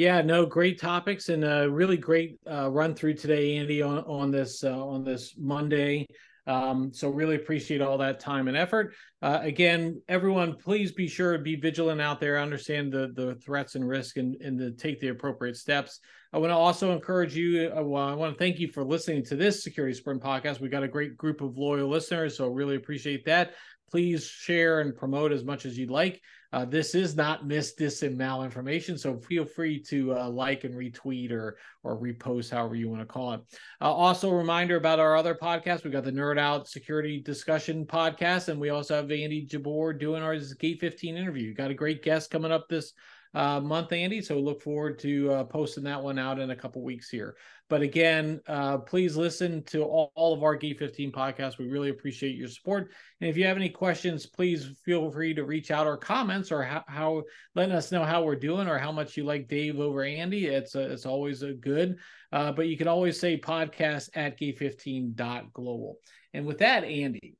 Yeah, 0.00 0.22
no, 0.22 0.46
great 0.46 0.80
topics 0.80 1.28
and 1.28 1.44
a 1.44 1.70
really 1.70 1.98
great 1.98 2.38
uh, 2.50 2.70
run 2.70 2.94
through 2.94 3.16
today, 3.16 3.58
Andy, 3.58 3.82
on 3.82 3.98
on 4.04 4.30
this 4.30 4.64
uh, 4.64 4.82
on 4.82 5.04
this 5.04 5.34
Monday. 5.36 6.06
Um, 6.46 6.90
so 6.94 7.10
really 7.10 7.36
appreciate 7.36 7.82
all 7.82 7.98
that 7.98 8.18
time 8.18 8.48
and 8.48 8.56
effort. 8.56 8.94
Uh, 9.20 9.40
again, 9.42 10.00
everyone, 10.08 10.56
please 10.56 10.90
be 10.90 11.06
sure 11.06 11.36
to 11.36 11.42
be 11.42 11.54
vigilant 11.54 12.00
out 12.00 12.18
there, 12.18 12.40
understand 12.40 12.90
the 12.90 13.12
the 13.14 13.34
threats 13.44 13.74
and 13.74 13.86
risk, 13.86 14.16
and 14.16 14.40
and 14.40 14.58
to 14.58 14.70
take 14.70 15.00
the 15.00 15.08
appropriate 15.08 15.58
steps. 15.58 16.00
I 16.32 16.38
want 16.38 16.50
to 16.50 16.56
also 16.56 16.92
encourage 16.92 17.36
you. 17.36 17.70
Uh, 17.70 17.82
well, 17.82 18.08
I 18.08 18.14
want 18.14 18.32
to 18.32 18.38
thank 18.38 18.58
you 18.58 18.72
for 18.72 18.82
listening 18.82 19.22
to 19.26 19.36
this 19.36 19.62
Security 19.62 19.92
Sprint 19.92 20.22
podcast. 20.22 20.62
We 20.62 20.70
got 20.70 20.82
a 20.82 20.88
great 20.88 21.14
group 21.18 21.42
of 21.42 21.58
loyal 21.58 21.90
listeners, 21.90 22.38
so 22.38 22.48
really 22.48 22.76
appreciate 22.76 23.26
that. 23.26 23.52
Please 23.90 24.24
share 24.24 24.80
and 24.80 24.96
promote 24.96 25.30
as 25.30 25.44
much 25.44 25.66
as 25.66 25.76
you'd 25.76 25.90
like. 25.90 26.22
Uh, 26.52 26.64
this 26.64 26.94
is 26.94 27.14
not 27.14 27.46
mis, 27.46 27.74
dis, 27.74 28.02
and 28.02 28.18
malinformation, 28.18 28.98
so 28.98 29.18
feel 29.18 29.44
free 29.44 29.80
to 29.80 30.16
uh, 30.16 30.28
like 30.28 30.64
and 30.64 30.74
retweet 30.74 31.30
or 31.30 31.56
or 31.82 31.98
repost, 31.98 32.50
however 32.50 32.74
you 32.74 32.88
want 32.88 33.00
to 33.00 33.06
call 33.06 33.34
it. 33.34 33.40
Uh, 33.80 33.92
also, 33.92 34.30
a 34.30 34.34
reminder 34.34 34.76
about 34.76 34.98
our 34.98 35.16
other 35.16 35.34
podcast. 35.34 35.84
We 35.84 35.90
got 35.90 36.04
the 36.04 36.12
Nerd 36.12 36.38
Out 36.38 36.68
Security 36.68 37.20
Discussion 37.20 37.86
podcast, 37.86 38.48
and 38.48 38.60
we 38.60 38.70
also 38.70 38.96
have 38.96 39.10
Andy 39.10 39.46
Jabbour 39.46 39.92
doing 39.92 40.22
our 40.22 40.36
Gate 40.58 40.80
15 40.80 41.16
interview. 41.16 41.54
Got 41.54 41.70
a 41.70 41.74
great 41.74 42.02
guest 42.02 42.30
coming 42.30 42.52
up 42.52 42.68
this 42.68 42.92
uh, 43.34 43.60
month, 43.60 43.92
Andy. 43.92 44.20
So 44.20 44.38
look 44.38 44.60
forward 44.60 44.98
to 45.00 45.32
uh, 45.32 45.44
posting 45.44 45.84
that 45.84 46.02
one 46.02 46.18
out 46.18 46.38
in 46.40 46.50
a 46.50 46.56
couple 46.56 46.82
weeks 46.82 47.08
here. 47.08 47.36
But 47.68 47.82
again, 47.82 48.40
uh, 48.48 48.78
please 48.78 49.16
listen 49.16 49.62
to 49.66 49.84
all, 49.84 50.10
all, 50.16 50.34
of 50.34 50.42
our 50.42 50.56
Gate 50.56 50.78
15 50.78 51.12
podcasts. 51.12 51.56
We 51.56 51.68
really 51.68 51.90
appreciate 51.90 52.36
your 52.36 52.48
support. 52.48 52.90
And 53.20 53.30
if 53.30 53.36
you 53.36 53.44
have 53.44 53.56
any 53.56 53.68
questions, 53.68 54.26
please 54.26 54.70
feel 54.84 55.10
free 55.12 55.34
to 55.34 55.44
reach 55.44 55.70
out 55.70 55.86
or 55.86 55.96
comments 55.96 56.50
or 56.50 56.64
how, 56.64 56.82
how 56.88 57.22
letting 57.54 57.74
us 57.74 57.92
know 57.92 58.04
how 58.04 58.24
we're 58.24 58.34
doing 58.34 58.66
or 58.66 58.78
how 58.78 58.90
much 58.90 59.16
you 59.16 59.22
like 59.22 59.46
Dave 59.46 59.78
over 59.78 60.02
Andy. 60.02 60.46
It's 60.46 60.74
a, 60.74 60.92
it's 60.92 61.06
always 61.06 61.42
a 61.42 61.52
good. 61.52 61.98
Uh, 62.32 62.50
but 62.50 62.66
you 62.66 62.76
can 62.76 62.88
always 62.88 63.20
say 63.20 63.38
podcast 63.38 64.10
at 64.14 64.38
gate15.global. 64.40 65.98
And 66.34 66.46
with 66.46 66.58
that, 66.58 66.82
Andy, 66.82 67.36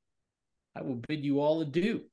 I 0.77 0.83
will 0.83 1.03
bid 1.09 1.25
you 1.25 1.41
all 1.41 1.61
adieu. 1.61 2.05